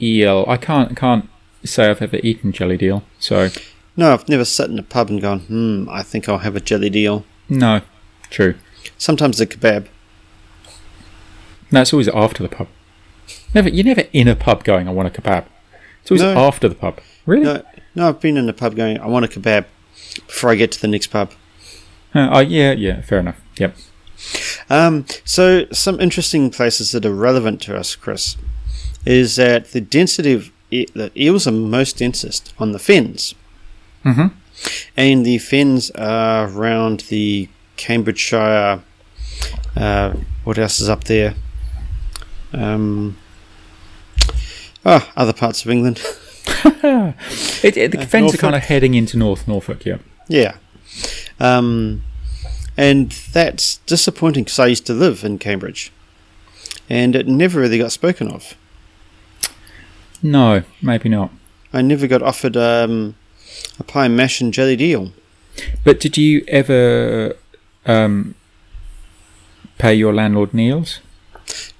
eel. 0.00 0.44
I 0.48 0.56
can't 0.56 0.96
can't 0.96 1.28
say 1.64 1.88
I've 1.90 2.02
ever 2.02 2.16
eaten 2.22 2.52
jellied 2.52 2.82
eel. 2.82 3.02
So 3.18 3.48
no, 3.96 4.12
I've 4.12 4.28
never 4.28 4.44
sat 4.44 4.68
in 4.70 4.78
a 4.78 4.82
pub 4.82 5.08
and 5.10 5.20
gone, 5.20 5.40
hmm, 5.40 5.88
I 5.90 6.02
think 6.02 6.28
I'll 6.28 6.38
have 6.38 6.56
a 6.56 6.60
jellied 6.60 6.96
eel. 6.96 7.24
no, 7.48 7.80
true. 8.30 8.54
Sometimes 8.98 9.40
a 9.40 9.46
kebab. 9.46 9.88
No, 11.72 11.80
it's 11.82 11.92
always 11.92 12.08
after 12.08 12.42
the 12.42 12.48
pub. 12.48 12.68
Never, 13.54 13.68
you're 13.68 13.84
never 13.84 14.04
in 14.12 14.28
a 14.28 14.36
pub 14.36 14.62
going. 14.64 14.88
I 14.88 14.92
want 14.92 15.08
a 15.08 15.20
kebab. 15.20 15.46
It's 16.02 16.10
always 16.10 16.22
No. 16.22 16.38
after 16.46 16.68
the 16.68 16.74
pub. 16.74 17.00
Really? 17.26 17.44
No, 17.44 17.62
no, 17.94 18.08
I've 18.10 18.20
been 18.20 18.36
in 18.36 18.48
a 18.48 18.52
pub 18.52 18.76
going, 18.76 18.98
I 19.00 19.06
want 19.06 19.24
a 19.24 19.28
kebab 19.28 19.64
before 20.26 20.50
I 20.50 20.54
get 20.54 20.70
to 20.72 20.80
the 20.80 20.86
next 20.88 21.08
pub. 21.08 21.32
Uh, 22.14 22.28
oh, 22.32 22.38
yeah, 22.40 22.72
yeah. 22.72 23.00
Fair 23.02 23.18
enough. 23.18 23.40
Yep. 23.58 23.76
Um, 24.70 25.04
so, 25.24 25.66
some 25.72 26.00
interesting 26.00 26.50
places 26.50 26.92
that 26.92 27.04
are 27.04 27.14
relevant 27.14 27.60
to 27.62 27.76
us, 27.76 27.94
Chris, 27.96 28.36
is 29.04 29.36
that 29.36 29.72
the 29.72 29.80
density 29.80 30.32
of 30.32 30.50
e- 30.70 30.86
the 30.94 31.10
eels 31.20 31.46
are 31.46 31.52
most 31.52 31.98
densest 31.98 32.52
on 32.58 32.72
the 32.72 32.78
fens. 32.78 33.34
Mhm. 34.04 34.32
And 34.96 35.26
the 35.26 35.38
fens 35.38 35.90
are 35.92 36.48
around 36.48 37.00
the 37.08 37.48
Cambridgeshire. 37.76 38.80
Uh, 39.76 40.12
what 40.44 40.58
else 40.58 40.80
is 40.80 40.88
up 40.88 41.04
there? 41.04 41.34
Um, 42.52 43.16
oh, 44.84 45.10
other 45.16 45.32
parts 45.32 45.64
of 45.64 45.70
England. 45.70 46.00
It, 47.62 47.76
it, 47.76 47.90
the 47.90 47.98
Uh, 48.00 48.06
fens 48.06 48.34
are 48.34 48.38
kind 48.38 48.54
of 48.54 48.62
heading 48.62 48.94
into 48.94 49.16
North 49.16 49.48
Norfolk. 49.48 49.84
Yeah. 49.84 49.98
Yeah. 50.28 50.56
Um, 51.40 52.02
and 52.76 53.10
that's 53.32 53.78
disappointing 53.86 54.44
because 54.44 54.58
I 54.60 54.66
used 54.68 54.86
to 54.86 54.92
live 54.94 55.24
in 55.24 55.38
Cambridge. 55.38 55.90
And 56.88 57.16
it 57.16 57.26
never 57.26 57.60
really 57.60 57.78
got 57.78 57.90
spoken 57.92 58.28
of. 58.28 58.54
No, 60.22 60.62
maybe 60.82 61.08
not. 61.08 61.30
I 61.72 61.82
never 61.82 62.06
got 62.06 62.22
offered 62.22 62.56
um, 62.56 63.14
a 63.78 63.84
pie 63.84 64.08
mash 64.08 64.40
and 64.40 64.52
jellied 64.52 64.80
eel. 64.80 65.12
But 65.84 66.00
did 66.00 66.16
you 66.16 66.44
ever 66.48 67.34
um, 67.86 68.34
pay 69.78 69.94
your 69.94 70.12
landlord 70.14 70.52
meals? 70.54 71.00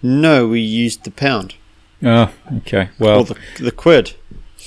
No, 0.02 0.46
we 0.46 0.60
used 0.60 1.04
the 1.04 1.10
pound 1.10 1.54
Oh, 2.04 2.30
okay. 2.58 2.90
Well, 2.98 3.20
or 3.20 3.24
the, 3.24 3.36
the 3.58 3.72
quid. 3.72 4.14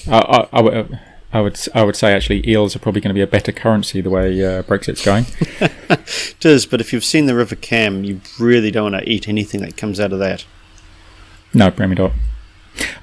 I, 0.10 0.18
I, 0.20 0.48
I, 0.58 0.62
would- 0.62 1.00
I 1.32 1.42
would 1.42 1.60
I 1.76 1.84
would 1.84 1.96
say 1.96 2.12
actually 2.14 2.48
eels 2.50 2.76
are 2.76 2.80
probably 2.80 3.02
going 3.02 3.10
to 3.12 3.14
be 3.14 3.22
a 3.22 3.28
better 3.28 3.52
currency 3.52 4.02
the 4.02 4.10
way 4.10 4.44
uh, 4.44 4.64
Brexit's 4.64 5.06
going. 5.06 5.26
It 6.42 6.46
is, 6.46 6.66
but 6.66 6.80
if 6.82 6.92
you've 6.94 7.04
seen 7.06 7.26
the 7.26 7.36
River 7.36 7.56
Cam, 7.56 8.04
you 8.04 8.22
really 8.40 8.72
don't 8.72 8.92
want 8.94 9.04
to 9.04 9.10
eat 9.10 9.28
anything 9.28 9.62
that 9.62 9.76
comes 9.78 10.00
out 10.00 10.14
of 10.14 10.20
that. 10.20 10.46
No, 11.54 11.70
Premier 11.70 11.96
Dot. 11.96 12.14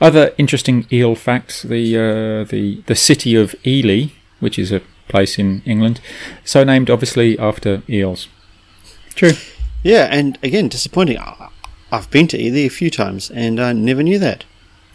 Other 0.01 0.33
interesting 0.39 0.87
eel 0.93 1.15
facts: 1.15 1.63
the 1.63 1.97
uh, 1.97 2.45
the 2.45 2.83
the 2.87 2.95
city 2.95 3.35
of 3.35 3.55
Ely, 3.67 4.09
which 4.41 4.59
is 4.59 4.73
a 4.73 4.83
place 5.09 5.39
in 5.39 5.63
England, 5.65 6.01
so 6.45 6.65
named 6.65 6.91
obviously 6.91 7.39
after 7.39 7.83
eels. 7.89 8.29
True. 9.15 9.33
Yeah, 9.83 10.09
and 10.11 10.39
again, 10.43 10.69
disappointing. 10.69 11.19
I've 11.93 12.11
been 12.11 12.27
to 12.29 12.41
Ely 12.41 12.67
a 12.67 12.69
few 12.69 12.91
times, 12.91 13.31
and 13.31 13.61
I 13.61 13.73
never 13.73 14.03
knew 14.03 14.19
that. 14.19 14.45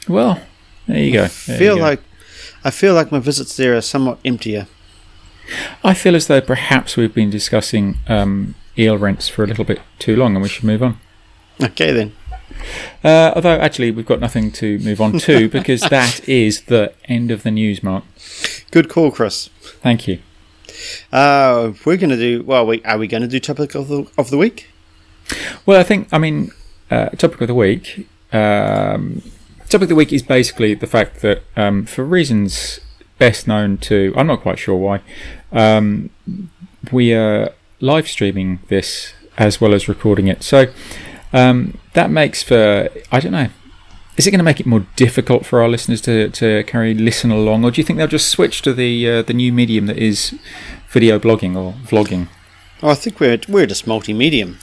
Well, 0.08 0.42
there 0.88 1.00
you 1.00 1.14
go. 1.14 1.24
I 1.24 1.28
feel 1.30 1.78
go. 1.78 1.82
like 1.82 2.02
I 2.64 2.72
feel 2.72 2.94
like 2.94 3.12
my 3.12 3.20
visits 3.20 3.56
there 3.58 3.76
are 3.76 3.82
somewhat 3.82 4.20
emptier. 4.26 4.68
I 5.84 5.94
feel 5.94 6.16
as 6.16 6.28
though 6.28 6.42
perhaps 6.42 6.96
we've 6.96 7.14
been 7.14 7.30
discussing 7.30 7.98
um, 8.08 8.56
eel 8.78 8.98
rents 8.98 9.28
for 9.28 9.44
a 9.44 9.48
little 9.48 9.66
bit 9.66 9.82
too 10.00 10.16
long, 10.16 10.36
and 10.36 10.44
we 10.44 10.50
should 10.50 10.64
move 10.64 10.84
on. 10.84 11.00
Okay 11.62 11.92
then. 11.92 12.14
Uh, 13.04 13.32
although 13.36 13.58
actually 13.58 13.92
we've 13.92 14.06
got 14.06 14.20
nothing 14.20 14.52
to 14.52 14.80
move 14.80 15.02
on 15.02 15.18
to 15.20 15.50
because 15.58 15.82
that 15.82 16.28
is 16.28 16.64
the 16.64 16.94
end 17.06 17.32
of 17.32 17.44
the 17.44 17.52
news, 17.52 17.84
Mark. 17.84 18.04
Good 18.72 18.90
call, 18.90 19.12
Chris. 19.12 19.50
Thank 19.82 20.08
you. 20.08 20.20
Uh, 21.12 21.74
we're 21.86 21.98
going 21.98 22.10
to 22.10 22.18
do. 22.18 22.44
Well, 22.44 22.66
we, 22.66 22.84
are 22.84 22.98
we 22.98 23.08
going 23.08 23.22
to 23.22 23.28
do 23.28 23.40
topic 23.40 23.76
of 23.76 23.88
the 23.88 24.10
of 24.18 24.30
the 24.30 24.38
week? 24.38 24.70
Well, 25.66 25.80
I 25.80 25.84
think 25.84 26.08
I 26.12 26.18
mean 26.18 26.52
uh, 26.90 27.10
topic 27.10 27.42
of 27.42 27.48
the 27.48 27.56
week. 27.56 28.08
Um, 28.34 29.22
topic 29.70 29.84
of 29.84 29.90
the 29.90 29.96
week 29.96 30.14
is 30.14 30.24
basically 30.24 30.74
the 30.74 30.88
fact 30.88 31.22
that 31.22 31.44
um, 31.56 31.86
for 31.86 32.04
reasons 32.04 32.80
best 33.18 33.48
known 33.48 33.78
to, 33.78 34.14
I'm 34.18 34.28
not 34.28 34.42
quite 34.42 34.58
sure 34.58 34.76
why, 34.76 35.02
um, 35.52 36.10
we 36.92 37.14
are 37.14 37.54
live 37.80 38.08
streaming 38.08 38.60
this 38.68 39.14
as 39.38 39.62
well 39.62 39.74
as 39.74 39.88
recording 39.88 40.28
it. 40.28 40.44
So 40.44 40.66
um, 41.34 41.78
that 41.94 42.10
makes 42.10 42.44
for 42.44 42.89
I 43.12 43.20
don't 43.20 43.32
know. 43.32 43.50
Is 44.17 44.28
it 44.28 44.32
going 44.32 44.39
to 44.39 44.44
make 44.44 44.60
it 44.60 44.65
more 44.65 44.86
difficult 44.98 45.46
for 45.46 45.62
our 45.62 45.70
listeners 45.70 46.02
to, 46.02 46.30
to 46.32 46.63
carry 46.65 46.94
listen 46.94 47.32
along, 47.32 47.63
or 47.63 47.72
do 47.72 47.80
you 47.80 47.86
think 47.86 47.98
they'll 47.98 48.08
just 48.08 48.28
switch 48.30 48.62
to 48.63 48.74
the 48.74 49.10
uh, 49.10 49.22
the 49.22 49.34
new 49.34 49.52
medium 49.54 49.86
that 49.88 49.98
is 49.98 50.38
video 50.89 51.17
blogging 51.17 51.56
or 51.56 51.74
vlogging? 51.88 52.28
Oh, 52.84 52.89
I 52.89 52.96
think 52.96 53.20
we're 53.20 53.39
we're 53.48 53.65
just 53.67 53.88
multi-medium, 53.88 54.58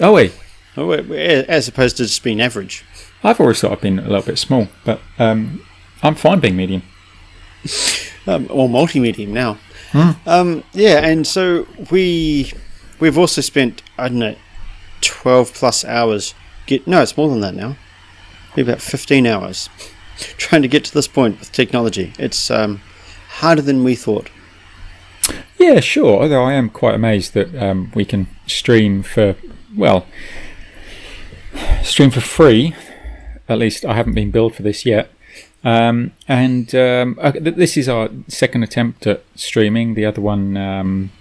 Oh 0.00 0.12
wait, 0.12 0.32
Oh, 0.76 0.86
we're- 0.86 1.02
we're- 1.02 1.44
as 1.48 1.68
opposed 1.68 1.96
to 1.96 2.04
just 2.04 2.22
being 2.22 2.40
average. 2.40 2.84
I've 3.24 3.40
always 3.40 3.60
thought 3.60 3.72
I've 3.72 3.80
been 3.80 3.98
a 3.98 4.02
little 4.02 4.22
bit 4.22 4.38
small, 4.38 4.68
but 4.84 5.00
um, 5.18 5.64
I'm 6.02 6.14
fine 6.14 6.40
being 6.40 6.56
medium. 6.56 6.82
um, 8.26 8.46
or 8.50 8.68
multi-medium 8.68 9.32
now. 9.32 9.58
Um, 10.26 10.64
yeah, 10.72 11.04
and 11.06 11.26
so 11.26 11.66
we 11.90 12.52
we've 13.00 13.18
also 13.18 13.40
spent 13.40 13.82
I 13.98 14.08
don't 14.08 14.18
know 14.18 14.34
twelve 15.02 15.52
plus 15.52 15.84
hours. 15.84 16.34
Get 16.66 16.86
no, 16.86 17.02
it's 17.02 17.16
more 17.16 17.28
than 17.28 17.40
that 17.40 17.54
now. 17.54 17.76
Maybe 18.56 18.70
about 18.70 18.82
fifteen 18.82 19.26
hours 19.26 19.68
trying 20.36 20.62
to 20.62 20.68
get 20.68 20.84
to 20.84 20.94
this 20.94 21.08
point 21.08 21.38
with 21.38 21.52
technology. 21.52 22.12
It's 22.18 22.50
um, 22.50 22.80
harder 23.28 23.62
than 23.62 23.84
we 23.84 23.94
thought. 23.94 24.30
Yeah, 25.58 25.80
sure. 25.80 26.22
Although 26.22 26.42
I 26.42 26.54
am 26.54 26.70
quite 26.70 26.94
amazed 26.94 27.34
that 27.34 27.54
um, 27.54 27.92
we 27.94 28.04
can 28.04 28.26
stream 28.46 29.02
for 29.02 29.36
well, 29.76 30.06
stream 31.82 32.10
for 32.10 32.20
free. 32.20 32.74
At 33.48 33.58
least 33.58 33.84
I 33.84 33.94
haven't 33.94 34.14
been 34.14 34.30
billed 34.30 34.54
for 34.54 34.62
this 34.62 34.86
yet. 34.86 35.10
Um, 35.64 36.12
and 36.26 36.74
um, 36.74 37.18
th- 37.20 37.54
this 37.54 37.76
is 37.76 37.88
our 37.88 38.08
second 38.28 38.62
attempt 38.62 39.06
at 39.06 39.22
streaming. 39.36 39.94
The 39.94 40.04
other 40.04 40.20
one, 40.20 40.56
um, 40.56 41.12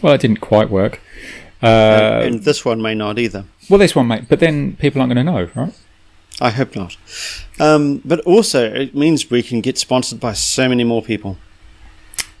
well, 0.00 0.14
it 0.14 0.20
didn't 0.20 0.40
quite 0.40 0.70
work. 0.70 1.00
Uh, 1.62 2.22
and 2.24 2.42
this 2.42 2.64
one 2.64 2.80
may 2.80 2.94
not 2.94 3.18
either. 3.18 3.44
well, 3.68 3.78
this 3.78 3.94
one, 3.94 4.08
mate. 4.08 4.24
But 4.28 4.40
then 4.40 4.76
people 4.76 5.00
aren't 5.00 5.12
going 5.12 5.24
to 5.26 5.32
know, 5.32 5.48
right? 5.54 5.74
I 6.40 6.50
hope 6.50 6.74
not. 6.74 6.96
Um, 7.58 8.00
but 8.04 8.20
also, 8.20 8.72
it 8.72 8.94
means 8.94 9.30
we 9.30 9.42
can 9.42 9.60
get 9.60 9.76
sponsored 9.76 10.20
by 10.20 10.32
so 10.32 10.68
many 10.68 10.84
more 10.84 11.02
people. 11.02 11.36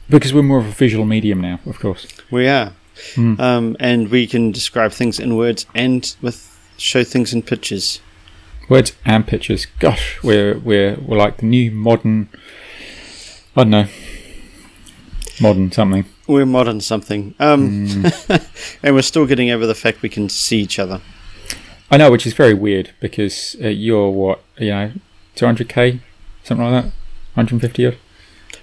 Because 0.08 0.32
we're 0.32 0.42
more 0.42 0.58
of 0.58 0.66
a 0.66 0.70
visual 0.70 1.04
medium 1.04 1.40
now, 1.40 1.60
of 1.66 1.78
course. 1.78 2.06
We 2.30 2.48
are. 2.48 2.72
Mm. 3.14 3.40
um, 3.40 3.76
and 3.80 4.10
we 4.10 4.26
can 4.26 4.52
describe 4.52 4.92
things 4.92 5.18
in 5.18 5.36
words 5.36 5.66
and 5.74 6.14
with 6.20 6.58
show 6.76 7.04
things 7.04 7.32
in 7.32 7.42
pictures. 7.42 8.00
Words 8.68 8.92
and 9.04 9.26
pictures. 9.26 9.66
Gosh, 9.78 10.22
we're 10.22 10.58
we're 10.58 10.96
we're 10.96 11.16
like 11.16 11.38
the 11.38 11.46
new 11.46 11.70
modern. 11.70 12.28
I 13.56 13.64
don't 13.64 13.70
know. 13.70 13.86
Modern 15.40 15.72
something. 15.72 16.04
We're 16.30 16.46
modern 16.46 16.80
something, 16.80 17.34
um, 17.40 18.04
and 18.84 18.94
we're 18.94 19.02
still 19.02 19.26
getting 19.26 19.50
over 19.50 19.66
the 19.66 19.74
fact 19.74 20.00
we 20.00 20.08
can 20.08 20.28
see 20.28 20.60
each 20.60 20.78
other. 20.78 21.00
I 21.90 21.96
know, 21.96 22.08
which 22.12 22.24
is 22.24 22.34
very 22.34 22.54
weird 22.54 22.92
because 23.00 23.56
uh, 23.60 23.66
you're 23.66 24.10
what 24.10 24.40
you 24.56 24.70
know, 24.70 24.92
200k, 25.34 25.98
something 26.44 26.64
like 26.64 26.84
that, 26.84 26.92
150 27.34 27.84
odd. 27.86 27.96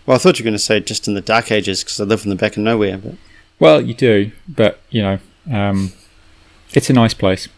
Well, 0.05 0.15
I 0.15 0.17
thought 0.17 0.39
you 0.39 0.43
were 0.43 0.47
going 0.51 0.53
to 0.57 0.63
say 0.63 0.79
just 0.79 1.09
in 1.09 1.13
the 1.13 1.19
dark 1.19 1.51
ages 1.51 1.83
because 1.83 1.99
I 1.99 2.05
live 2.05 2.23
in 2.23 2.29
the 2.29 2.37
back 2.37 2.53
of 2.55 2.63
nowhere. 2.63 2.97
But 2.97 3.15
Well, 3.59 3.81
you 3.81 3.93
do, 3.93 4.31
but 4.47 4.79
you 4.89 5.01
know, 5.01 5.19
um, 5.51 5.91
it's 6.73 6.89
a 6.89 6.93
nice 6.93 7.13
place. 7.13 7.49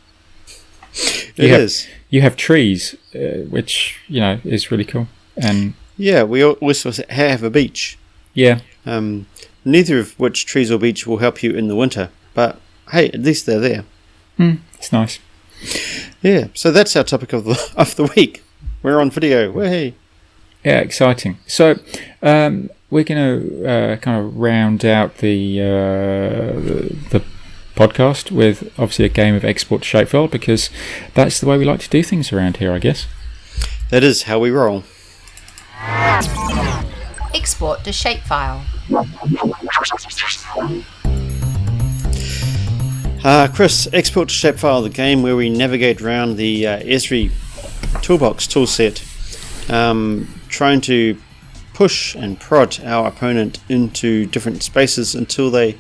it 0.95 1.33
You 1.37 1.49
have- 1.49 1.61
is. 1.61 1.87
You 2.09 2.21
have 2.21 2.35
trees, 2.35 2.95
uh, 3.13 3.45
which 3.51 3.99
you 4.07 4.19
know 4.21 4.39
is 4.43 4.71
really 4.71 4.85
cool, 4.85 5.07
and 5.37 5.75
Yeah, 5.97 6.23
we 6.23 6.43
also 6.43 6.91
have 7.09 7.43
a 7.43 7.51
beach. 7.51 7.99
yeah, 8.33 8.61
Um, 8.87 9.27
neither 9.65 9.99
of 9.99 10.19
which 10.19 10.45
trees 10.45 10.71
or 10.71 10.79
beach 10.79 11.05
will 11.05 11.17
help 11.17 11.43
you 11.43 11.51
in 11.51 11.67
the 11.67 11.75
winter. 11.75 12.09
But 12.33 12.59
hey, 12.91 13.09
at 13.09 13.21
least 13.21 13.45
they're 13.45 13.59
there. 13.59 13.85
mm, 14.37 14.59
it's 14.73 14.91
nice. 14.91 15.19
Yeah. 16.21 16.47
So 16.53 16.71
that's 16.71 16.95
our 16.95 17.03
topic 17.03 17.33
of 17.33 17.45
the 17.45 17.73
of 17.77 17.95
the 17.95 18.11
week. 18.15 18.43
We're 18.81 18.99
on 18.99 19.11
video. 19.11 19.51
Way. 19.51 19.95
Yeah, 20.63 20.79
exciting. 20.79 21.37
So 21.47 21.75
um, 22.21 22.69
we're 22.89 23.03
going 23.05 23.41
to 23.41 23.65
uh, 23.65 23.95
kind 23.97 24.25
of 24.25 24.37
round 24.37 24.83
out 24.83 25.17
the, 25.19 25.61
uh, 25.61 26.59
the 26.59 26.95
the 27.11 27.23
podcast 27.75 28.29
with 28.29 28.63
obviously 28.77 29.05
a 29.05 29.09
game 29.09 29.35
of 29.35 29.45
export 29.45 29.83
to 29.83 29.87
shapefile 29.97 30.29
because 30.29 30.69
that's 31.13 31.39
the 31.39 31.45
way 31.47 31.57
we 31.57 31.63
like 31.63 31.79
to 31.79 31.89
do 31.89 32.03
things 32.03 32.33
around 32.33 32.57
here, 32.57 32.73
I 32.73 32.79
guess. 32.79 33.07
That 33.89 34.03
is 34.03 34.23
how 34.23 34.39
we 34.39 34.51
roll. 34.51 34.83
Export 37.33 37.83
to 37.85 37.91
shapefile. 37.91 38.63
Uh, 43.23 43.47
Chris, 43.53 43.87
Export 43.93 44.29
to 44.29 44.33
Shapefile, 44.33 44.81
the 44.81 44.89
game 44.89 45.21
where 45.21 45.35
we 45.35 45.49
navigate 45.49 46.01
around 46.01 46.37
the 46.37 46.65
uh, 46.65 46.79
Esri 46.79 47.31
toolbox 48.01 48.47
toolset, 48.47 49.03
um, 49.69 50.27
trying 50.47 50.81
to 50.81 51.17
push 51.73 52.15
and 52.15 52.39
prod 52.39 52.79
our 52.83 53.07
opponent 53.07 53.59
into 53.69 54.25
different 54.25 54.63
spaces 54.63 55.13
until 55.13 55.51
they, 55.51 55.77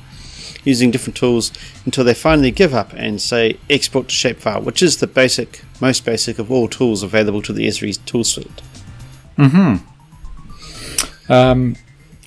using 0.63 0.91
different 0.91 1.15
tools, 1.15 1.51
until 1.85 2.03
they 2.03 2.13
finally 2.13 2.51
give 2.51 2.73
up 2.73 2.93
and 2.93 3.21
say 3.21 3.57
Export 3.69 4.09
to 4.09 4.15
Shapefile, 4.15 4.63
which 4.63 4.83
is 4.83 4.97
the 4.97 5.07
basic, 5.07 5.61
most 5.81 6.05
basic 6.05 6.37
of 6.39 6.51
all 6.51 6.67
tools 6.67 7.01
available 7.03 7.41
to 7.41 7.53
the 7.53 7.67
Esri 7.67 7.97
toolset. 7.99 8.51
Mm-hmm. 9.37 9.77
Um, 11.31 11.75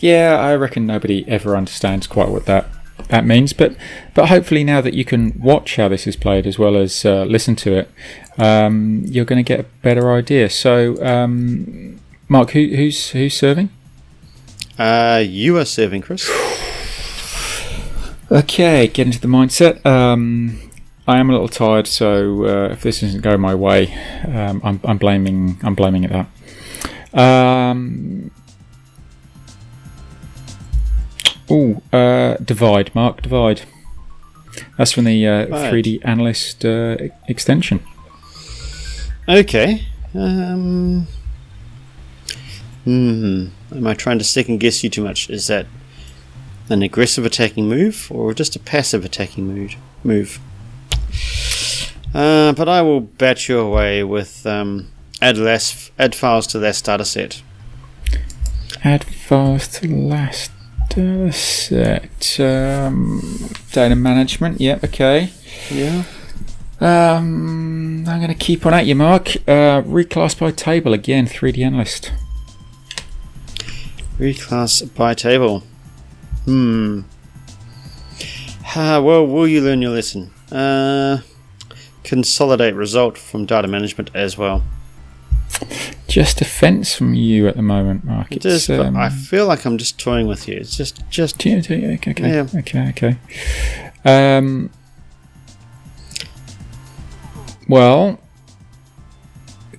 yeah, 0.02 0.36
I 0.38 0.54
reckon 0.56 0.86
nobody 0.86 1.24
ever 1.28 1.56
understands 1.56 2.06
quite 2.06 2.28
what 2.28 2.44
that 2.46 2.66
that 3.08 3.24
means, 3.24 3.52
but 3.52 3.76
but 4.14 4.28
hopefully 4.28 4.64
now 4.64 4.80
that 4.80 4.94
you 4.94 5.04
can 5.04 5.38
watch 5.40 5.76
how 5.76 5.88
this 5.88 6.06
is 6.06 6.16
played 6.16 6.46
as 6.46 6.58
well 6.58 6.76
as 6.76 7.04
uh, 7.04 7.24
listen 7.24 7.56
to 7.56 7.74
it, 7.78 7.90
um, 8.36 9.04
you're 9.06 9.24
going 9.24 9.42
to 9.42 9.48
get 9.48 9.60
a 9.60 9.64
better 9.82 10.12
idea. 10.12 10.50
So, 10.50 11.02
um, 11.04 12.00
Mark, 12.28 12.50
who, 12.50 12.66
who's 12.66 13.10
who's 13.10 13.34
serving? 13.34 13.70
Uh, 14.78 15.22
you 15.24 15.56
are 15.58 15.64
serving, 15.64 16.02
Chris. 16.02 16.28
Okay, 18.30 18.88
get 18.88 19.04
into 19.04 19.20
the 19.20 19.28
mindset. 19.28 19.84
Um, 19.84 20.70
I 21.06 21.18
am 21.18 21.28
a 21.28 21.34
little 21.34 21.48
tired, 21.48 21.86
so 21.86 22.46
uh, 22.46 22.68
if 22.72 22.80
this 22.80 23.02
doesn't 23.02 23.20
go 23.20 23.36
my 23.36 23.54
way, 23.54 23.92
um, 24.26 24.62
I'm, 24.64 24.80
I'm 24.84 24.96
blaming 24.96 25.58
I'm 25.62 25.74
blaming 25.74 26.04
it 26.04 26.10
that. 26.12 27.20
Um, 27.20 28.30
oh, 31.52 31.82
uh, 31.96 32.36
divide, 32.36 32.94
Mark, 32.94 33.22
divide. 33.22 33.62
That's 34.76 34.92
from 34.92 35.04
the 35.04 35.26
uh, 35.26 35.46
3D 35.46 36.00
Analyst 36.02 36.64
uh, 36.64 36.96
extension. 37.28 37.80
Okay. 39.28 39.86
Um. 40.14 41.06
Hmm. 42.84 43.46
Am 43.70 43.86
I 43.86 43.94
trying 43.94 44.18
to 44.18 44.24
second 44.24 44.58
guess 44.58 44.82
you 44.82 44.90
too 44.90 45.04
much? 45.04 45.30
Is 45.30 45.46
that 45.46 45.66
an 46.68 46.82
aggressive 46.82 47.24
attacking 47.24 47.68
move 47.68 48.08
or 48.10 48.34
just 48.34 48.56
a 48.56 48.58
passive 48.58 49.04
attacking 49.04 49.46
mood 49.46 49.76
move? 50.02 50.40
Uh, 52.14 52.52
but 52.52 52.68
I 52.68 52.82
will 52.82 53.00
bat 53.00 53.48
you 53.48 53.58
away 53.58 54.02
with 54.02 54.44
um, 54.46 54.88
add 55.20 55.38
less 55.38 55.90
add 55.98 56.14
files 56.14 56.46
to 56.48 56.58
that 56.58 56.74
starter 56.74 57.04
set. 57.04 57.42
Add 58.84 59.04
files 59.04 59.68
to 59.78 59.88
last 59.88 60.50
set. 61.33 62.40
Um, 62.40 63.50
data 63.72 63.96
management. 63.96 64.61
Yep. 64.61 64.85
Okay. 64.85 65.31
Yeah. 65.70 66.05
Um, 66.81 68.05
I'm 68.09 68.18
going 68.18 68.28
to 68.28 68.35
keep 68.35 68.66
on 68.66 68.74
at 68.74 68.87
you, 68.87 68.94
Mark. 68.94 69.37
Uh, 69.48 69.83
reclass 69.83 70.38
by 70.38 70.50
table 70.50 70.92
again. 70.92 71.26
3D 71.26 71.64
analyst. 71.64 72.12
Reclass 74.18 74.94
by 74.94 75.14
table. 75.14 75.62
Hmm. 76.44 77.02
Ah, 78.74 79.00
well, 79.00 79.26
will 79.26 79.46
you 79.46 79.61
learn 79.61 79.83
your 79.83 79.92
lesson? 79.92 80.31
Uh, 80.50 81.18
consolidate 82.05 82.74
result 82.74 83.16
from 83.16 83.46
data 83.46 83.68
management 83.68 84.11
as 84.14 84.37
well. 84.37 84.62
Just 86.12 86.37
defense 86.37 86.94
from 86.94 87.14
you 87.14 87.48
at 87.48 87.57
the 87.57 87.62
moment, 87.62 88.05
Mark. 88.05 88.33
It 88.33 88.44
is, 88.44 88.68
um, 88.68 88.98
I 88.98 89.09
feel 89.09 89.46
like 89.46 89.64
I'm 89.64 89.79
just 89.79 89.98
toying 89.98 90.27
with 90.27 90.46
you. 90.46 90.57
It's 90.59 90.77
just, 90.77 91.03
just 91.09 91.42
yeah, 91.42 91.57
okay, 91.57 91.94
okay, 91.94 92.12
Yeah. 92.18 92.46
okay, 92.55 92.90
okay. 92.90 93.16
Um, 94.05 94.68
well, 97.66 98.20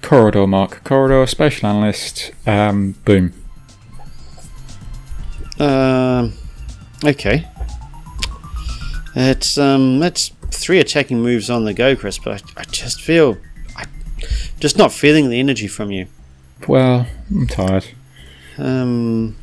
corridor, 0.02 0.48
Mark. 0.48 0.84
Corridor, 0.84 1.28
Spatial 1.28 1.69
Analyst. 1.69 2.32
Um, 2.48 2.93
boom. 3.06 3.32
um, 5.60 6.34
okay. 7.06 7.48
It's 9.15 9.56
um, 9.60 10.00
that's 10.00 10.30
three 10.50 10.80
attacking 10.80 11.22
moves 11.22 11.52
on 11.52 11.65
the 11.65 11.76
go, 11.76 11.96
Chris. 11.96 12.17
But 12.17 12.41
I, 12.58 12.62
I 12.62 12.63
just 12.63 13.02
feel, 13.04 13.38
I, 13.78 13.84
just 14.60 14.80
not 14.80 14.91
feeling 14.91 15.30
the 15.30 15.39
energy 15.39 15.67
from 15.67 15.91
you. 15.91 16.08
Well, 16.67 17.08
I'm 17.30 17.47
tired. 17.47 17.86
Um. 18.58 19.36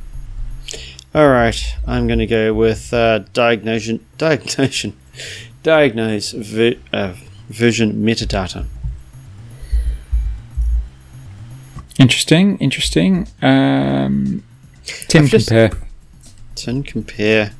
All 1.12 1.28
right, 1.28 1.76
I'm 1.88 2.06
going 2.06 2.20
to 2.20 2.26
go 2.26 2.54
with 2.54 2.94
uh, 2.94 3.20
diagnosion, 3.32 4.04
diagnosion, 4.16 4.96
diagnose 5.64 6.30
vi- 6.30 6.78
uh, 6.92 7.14
vision 7.48 8.04
metadata. 8.04 8.66
Interesting, 11.98 12.56
interesting. 12.58 13.26
Um, 13.42 14.42
Tim 15.08 15.24
I've 15.24 15.30
just- 15.30 15.48
compare. 15.48 15.70
Tin 16.54 16.82
compare. 16.82 17.52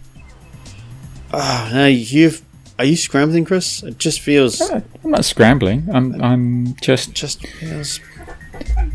Oh 1.33 1.71
no, 1.73 1.87
you've 1.87 2.43
are 2.79 2.85
you 2.85 2.97
scrambling, 2.97 3.45
Chris? 3.45 3.83
It 3.83 3.99
just 3.99 4.21
feels, 4.21 4.61
Uh, 4.61 4.81
I'm 5.05 5.11
not 5.11 5.25
scrambling. 5.25 5.89
I'm 5.93 6.21
I'm 6.23 6.77
just 6.81 7.15
just 7.15 7.45
feels. 7.47 7.99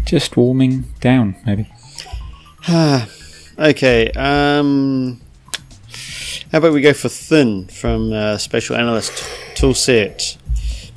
Just 0.05 0.37
warming 0.37 0.85
down, 0.99 1.35
maybe. 1.45 1.69
Ah, 2.67 3.07
okay. 3.57 4.11
Um, 4.11 5.19
how 6.51 6.59
about 6.59 6.73
we 6.73 6.81
go 6.81 6.93
for 6.93 7.09
thin 7.09 7.67
from 7.67 8.13
uh, 8.13 8.37
Spatial 8.37 8.75
Analyst 8.75 9.11
toolset, 9.55 10.37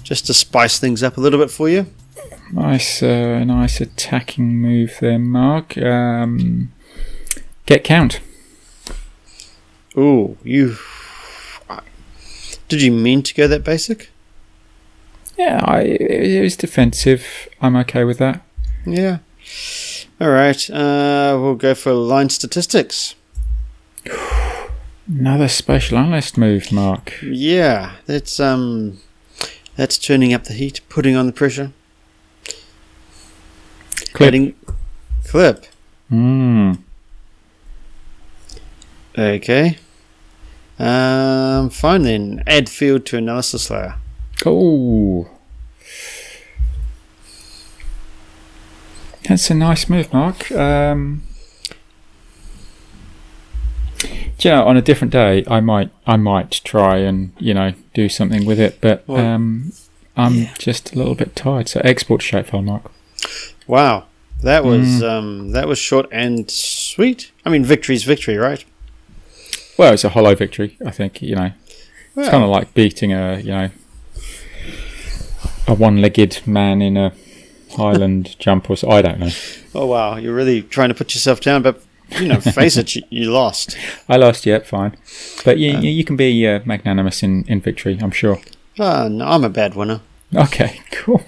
just 0.02 0.26
to 0.26 0.34
spice 0.34 0.78
things 0.78 1.02
up 1.02 1.16
a 1.16 1.20
little 1.20 1.38
bit 1.38 1.50
for 1.50 1.68
you. 1.68 1.86
Nice, 2.52 3.02
uh, 3.02 3.44
nice 3.44 3.80
attacking 3.80 4.56
move 4.56 4.96
there, 5.00 5.18
Mark. 5.18 5.76
Um, 5.76 6.72
get 7.66 7.84
count. 7.84 8.20
Ooh, 9.96 10.38
you. 10.42 10.76
Did 12.68 12.82
you 12.82 12.92
mean 12.92 13.22
to 13.22 13.34
go 13.34 13.48
that 13.48 13.64
basic? 13.64 14.10
Yeah, 15.36 15.60
I, 15.64 15.80
it 15.82 16.42
was 16.42 16.56
defensive. 16.56 17.48
I'm 17.60 17.76
okay 17.76 18.04
with 18.04 18.18
that. 18.18 18.42
Yeah. 18.86 19.18
All 20.20 20.30
right. 20.30 20.70
Uh, 20.70 21.38
we'll 21.40 21.54
go 21.54 21.74
for 21.74 21.92
line 21.92 22.28
statistics. 22.28 23.14
Another 25.06 25.48
Spatial 25.48 25.98
Analyst 25.98 26.36
move, 26.36 26.70
Mark. 26.70 27.14
Yeah, 27.22 27.92
that's 28.06 28.38
um, 28.38 28.98
that's 29.76 29.96
turning 29.96 30.34
up 30.34 30.44
the 30.44 30.52
heat, 30.52 30.80
putting 30.88 31.16
on 31.16 31.26
the 31.26 31.32
pressure. 31.32 31.72
Clip. 34.12 34.28
Adding- 34.28 34.54
clip. 35.26 35.66
Mm. 36.10 36.78
Okay. 39.16 39.78
Um, 40.78 41.70
fine 41.70 42.02
then. 42.02 42.42
Add 42.46 42.68
field 42.68 43.04
to 43.06 43.16
analysis 43.18 43.70
layer. 43.70 43.96
Oh. 44.46 45.28
That's 49.28 49.50
a 49.50 49.54
nice 49.54 49.90
move, 49.90 50.10
Mark. 50.10 50.50
Um, 50.52 51.22
you 54.40 54.50
know, 54.50 54.64
on 54.64 54.76
a 54.76 54.82
different 54.82 55.12
day, 55.12 55.44
I 55.46 55.60
might, 55.60 55.90
I 56.06 56.16
might 56.16 56.62
try 56.64 56.98
and 56.98 57.32
you 57.38 57.52
know 57.52 57.74
do 57.92 58.08
something 58.08 58.46
with 58.46 58.58
it, 58.58 58.80
but 58.80 59.06
Well, 59.06 59.24
um, 59.24 59.72
I'm 60.16 60.46
just 60.58 60.94
a 60.94 60.98
little 60.98 61.14
bit 61.14 61.36
tired. 61.36 61.68
So 61.68 61.80
export 61.84 62.22
shapefile, 62.22 62.64
Mark. 62.64 62.90
Wow, 63.66 64.06
that 64.42 64.64
was 64.64 65.02
um, 65.02 65.50
that 65.50 65.68
was 65.68 65.78
short 65.78 66.08
and 66.10 66.50
sweet. 66.50 67.30
I 67.44 67.50
mean, 67.50 67.64
victory's 67.64 68.04
victory, 68.04 68.38
right? 68.38 68.64
Well, 69.76 69.92
it's 69.92 70.04
a 70.04 70.08
hollow 70.10 70.34
victory. 70.34 70.78
I 70.84 70.90
think 70.90 71.20
you 71.20 71.34
know 71.36 71.52
it's 72.16 72.30
kind 72.30 72.42
of 72.42 72.48
like 72.48 72.72
beating 72.72 73.12
a 73.12 73.38
you 73.40 73.52
know 73.52 73.70
a 75.66 75.74
one-legged 75.74 76.46
man 76.46 76.80
in 76.80 76.96
a 76.96 77.12
Highland 77.78 78.36
jump 78.38 78.68
or 78.68 78.76
so. 78.76 78.90
I 78.90 79.02
don't 79.02 79.18
know. 79.18 79.30
Oh 79.74 79.86
wow, 79.86 80.16
you're 80.16 80.34
really 80.34 80.62
trying 80.62 80.88
to 80.90 80.94
put 80.94 81.14
yourself 81.14 81.40
down, 81.40 81.62
but 81.62 81.82
you 82.18 82.28
know, 82.28 82.40
face 82.40 82.76
it, 82.76 82.94
you, 82.94 83.02
you 83.10 83.30
lost. 83.30 83.76
I 84.08 84.16
lost 84.16 84.46
yet, 84.46 84.66
fine. 84.66 84.96
But 85.44 85.58
you, 85.58 85.72
you, 85.78 85.90
you 85.90 86.04
can 86.04 86.16
be 86.16 86.46
uh, 86.46 86.60
magnanimous 86.64 87.22
in, 87.22 87.44
in 87.48 87.60
victory, 87.60 87.98
I'm 88.00 88.10
sure. 88.10 88.40
Ah, 88.78 89.08
no, 89.08 89.26
I'm 89.26 89.44
a 89.44 89.48
bad 89.50 89.74
winner. 89.74 90.00
Okay, 90.34 90.80
cool. 90.90 91.22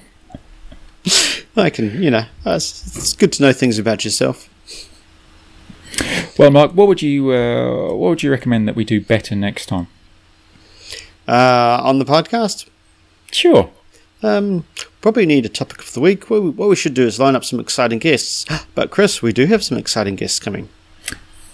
I 1.56 1.70
can, 1.70 2.02
you 2.02 2.10
know, 2.10 2.24
uh, 2.46 2.52
it's, 2.56 2.96
it's 2.96 3.12
good 3.14 3.32
to 3.32 3.42
know 3.42 3.52
things 3.52 3.78
about 3.78 4.04
yourself. 4.04 4.48
Well, 6.38 6.50
Mark, 6.50 6.72
what 6.72 6.88
would 6.88 7.02
you 7.02 7.32
uh, 7.32 7.92
what 7.94 8.08
would 8.10 8.22
you 8.22 8.30
recommend 8.30 8.66
that 8.68 8.76
we 8.76 8.84
do 8.84 9.00
better 9.00 9.34
next 9.34 9.66
time? 9.66 9.88
Uh, 11.28 11.80
on 11.82 11.98
the 11.98 12.04
podcast, 12.04 12.66
Sure. 13.30 13.70
Um, 14.22 14.64
probably 15.00 15.26
need 15.26 15.46
a 15.46 15.48
topic 15.48 15.80
of 15.80 15.92
the 15.92 16.00
week. 16.00 16.28
What 16.30 16.42
we, 16.42 16.50
what 16.50 16.68
we 16.68 16.76
should 16.76 16.94
do 16.94 17.06
is 17.06 17.18
line 17.18 17.36
up 17.36 17.44
some 17.44 17.60
exciting 17.60 17.98
guests. 17.98 18.44
But 18.74 18.90
Chris, 18.90 19.20
we 19.22 19.32
do 19.32 19.46
have 19.46 19.62
some 19.64 19.78
exciting 19.78 20.16
guests 20.16 20.38
coming. 20.38 20.68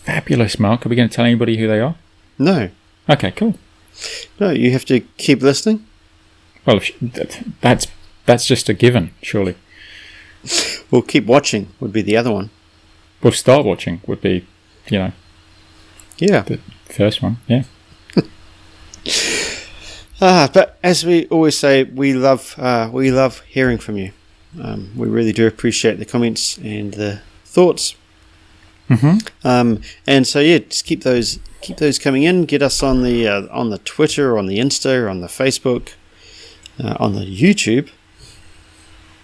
Fabulous, 0.04 0.58
Mark. 0.58 0.84
Are 0.86 0.88
we 0.88 0.96
going 0.96 1.08
to 1.08 1.14
tell 1.14 1.24
anybody 1.24 1.56
who 1.56 1.66
they 1.66 1.80
are? 1.80 1.96
No, 2.38 2.70
Okay, 3.08 3.30
cool. 3.32 3.54
no, 4.40 4.50
you 4.50 4.70
have 4.72 4.84
to 4.86 5.00
keep 5.16 5.40
listening. 5.42 5.86
Well, 6.66 6.80
that's 7.60 7.86
that's 8.26 8.46
just 8.46 8.68
a 8.68 8.74
given, 8.74 9.12
surely. 9.22 9.54
Well, 10.90 11.02
keep 11.02 11.26
watching 11.26 11.68
would 11.80 11.92
be 11.92 12.02
the 12.02 12.16
other 12.16 12.32
one. 12.32 12.50
Well, 13.22 13.32
start 13.32 13.64
watching 13.64 14.00
would 14.06 14.20
be, 14.20 14.46
you 14.88 14.98
know, 14.98 15.12
Yeah. 16.18 16.42
the 16.42 16.58
first 16.86 17.22
one. 17.22 17.38
Yeah. 17.48 17.64
Ah, 20.20 20.50
but 20.52 20.78
as 20.82 21.04
we 21.04 21.26
always 21.26 21.58
say, 21.58 21.84
we 21.84 22.14
love 22.14 22.54
uh, 22.58 22.88
we 22.92 23.10
love 23.10 23.40
hearing 23.40 23.78
from 23.78 23.96
you. 23.98 24.12
Um, 24.60 24.90
we 24.96 25.08
really 25.08 25.32
do 25.32 25.46
appreciate 25.46 25.98
the 25.98 26.06
comments 26.06 26.56
and 26.58 26.94
the 26.94 27.20
thoughts. 27.44 27.94
Mm-hmm. 28.88 29.46
Um, 29.46 29.82
and 30.06 30.26
so 30.26 30.40
yeah, 30.40 30.58
just 30.58 30.84
keep 30.84 31.02
those 31.02 31.38
keep 31.60 31.76
those 31.76 31.98
coming 31.98 32.22
in. 32.22 32.46
Get 32.46 32.62
us 32.62 32.82
on 32.82 33.02
the 33.02 33.28
uh, 33.28 33.46
on 33.50 33.70
the 33.70 33.78
Twitter, 33.78 34.38
on 34.38 34.46
the 34.46 34.58
Insta, 34.58 35.10
on 35.10 35.20
the 35.20 35.26
Facebook, 35.26 35.92
uh, 36.82 36.96
on 36.98 37.14
the 37.14 37.24
YouTube. 37.24 37.90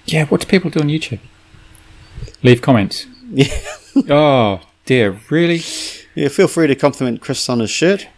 Yeah. 0.04 0.26
What 0.26 0.42
do 0.42 0.46
people 0.46 0.70
do 0.70 0.80
on 0.80 0.88
YouTube? 0.88 1.20
Leave 2.42 2.62
comments. 2.62 3.06
Yeah. 3.34 3.46
Oh 4.10 4.60
dear, 4.84 5.18
really? 5.30 5.62
Yeah, 6.14 6.28
feel 6.28 6.48
free 6.48 6.66
to 6.66 6.74
compliment 6.74 7.22
Chris 7.22 7.48
on 7.48 7.60
his 7.60 7.70
shirt. 7.70 8.08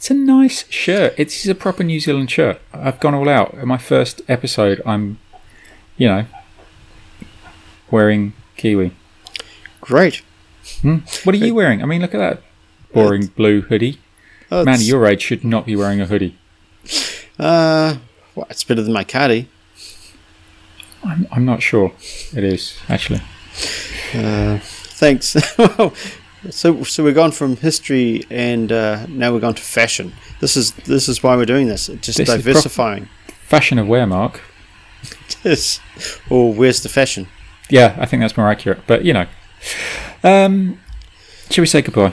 It's 0.00 0.10
a 0.10 0.14
nice 0.14 0.66
shirt. 0.70 1.12
It's 1.18 1.46
a 1.46 1.54
proper 1.54 1.84
New 1.84 2.00
Zealand 2.00 2.30
shirt. 2.30 2.58
I've 2.72 2.98
gone 3.00 3.12
all 3.14 3.28
out. 3.28 3.52
In 3.52 3.68
my 3.68 3.76
first 3.76 4.22
episode, 4.28 4.80
I'm, 4.86 5.18
you 5.98 6.08
know, 6.08 6.26
wearing 7.90 8.32
Kiwi. 8.56 8.92
Great. 9.82 10.22
Hmm? 10.80 11.00
What 11.24 11.34
are 11.34 11.38
you 11.38 11.54
wearing? 11.54 11.82
I 11.82 11.84
mean, 11.84 12.00
look 12.00 12.14
at 12.14 12.18
that 12.18 12.42
boring 12.94 13.26
blue 13.26 13.60
hoodie. 13.60 14.00
Oh, 14.50 14.64
Man 14.64 14.76
it's, 14.76 14.88
your 14.88 15.04
age 15.04 15.20
should 15.20 15.44
not 15.44 15.66
be 15.66 15.76
wearing 15.76 16.00
a 16.00 16.06
hoodie. 16.06 16.38
uh, 17.38 17.96
well, 18.34 18.46
it's 18.48 18.64
better 18.64 18.80
than 18.82 18.94
my 18.94 19.04
caddy. 19.04 19.50
I'm, 21.04 21.28
I'm 21.30 21.44
not 21.44 21.62
sure. 21.62 21.92
It 22.34 22.42
is 22.42 22.78
actually. 22.88 23.20
Uh, 24.14 24.60
thanks. 24.62 25.36
So 26.48 26.82
so 26.84 27.04
we've 27.04 27.14
gone 27.14 27.32
from 27.32 27.56
history 27.56 28.24
and 28.30 28.72
uh, 28.72 29.06
now 29.08 29.32
we've 29.32 29.42
gone 29.42 29.54
to 29.54 29.62
fashion. 29.62 30.14
This 30.40 30.56
is 30.56 30.72
this 30.72 31.08
is 31.08 31.22
why 31.22 31.36
we're 31.36 31.44
doing 31.44 31.66
this. 31.66 31.88
Just 32.00 32.16
This 32.18 32.28
diversifying. 32.28 33.08
Fashion 33.42 33.78
of 33.78 33.86
wear, 33.86 34.06
Mark. 34.06 34.40
Yes. 35.44 35.80
Or 36.28 36.52
where's 36.52 36.82
the 36.82 36.88
fashion? 36.90 37.26
Yeah, 37.70 37.96
I 37.98 38.04
think 38.04 38.20
that's 38.20 38.36
more 38.36 38.48
accurate. 38.50 38.80
But 38.86 39.04
you 39.04 39.14
know, 39.14 39.26
um, 40.22 40.78
shall 41.50 41.62
we 41.62 41.66
say 41.66 41.80
goodbye? 41.82 42.12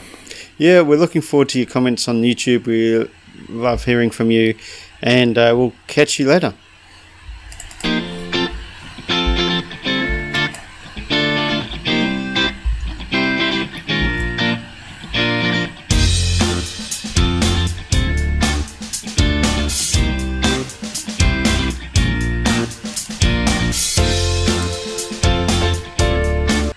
Yeah, 0.57 0.81
we're 0.81 0.97
looking 0.99 1.21
forward 1.21 1.49
to 1.49 1.59
your 1.59 1.67
comments 1.67 2.07
on 2.07 2.21
YouTube. 2.21 2.65
We 2.67 3.09
love 3.49 3.83
hearing 3.83 4.11
from 4.11 4.31
you, 4.31 4.55
and 5.01 5.37
uh, 5.37 5.53
we'll 5.57 5.73
catch 5.87 6.19
you 6.19 6.27
later. 6.27 6.53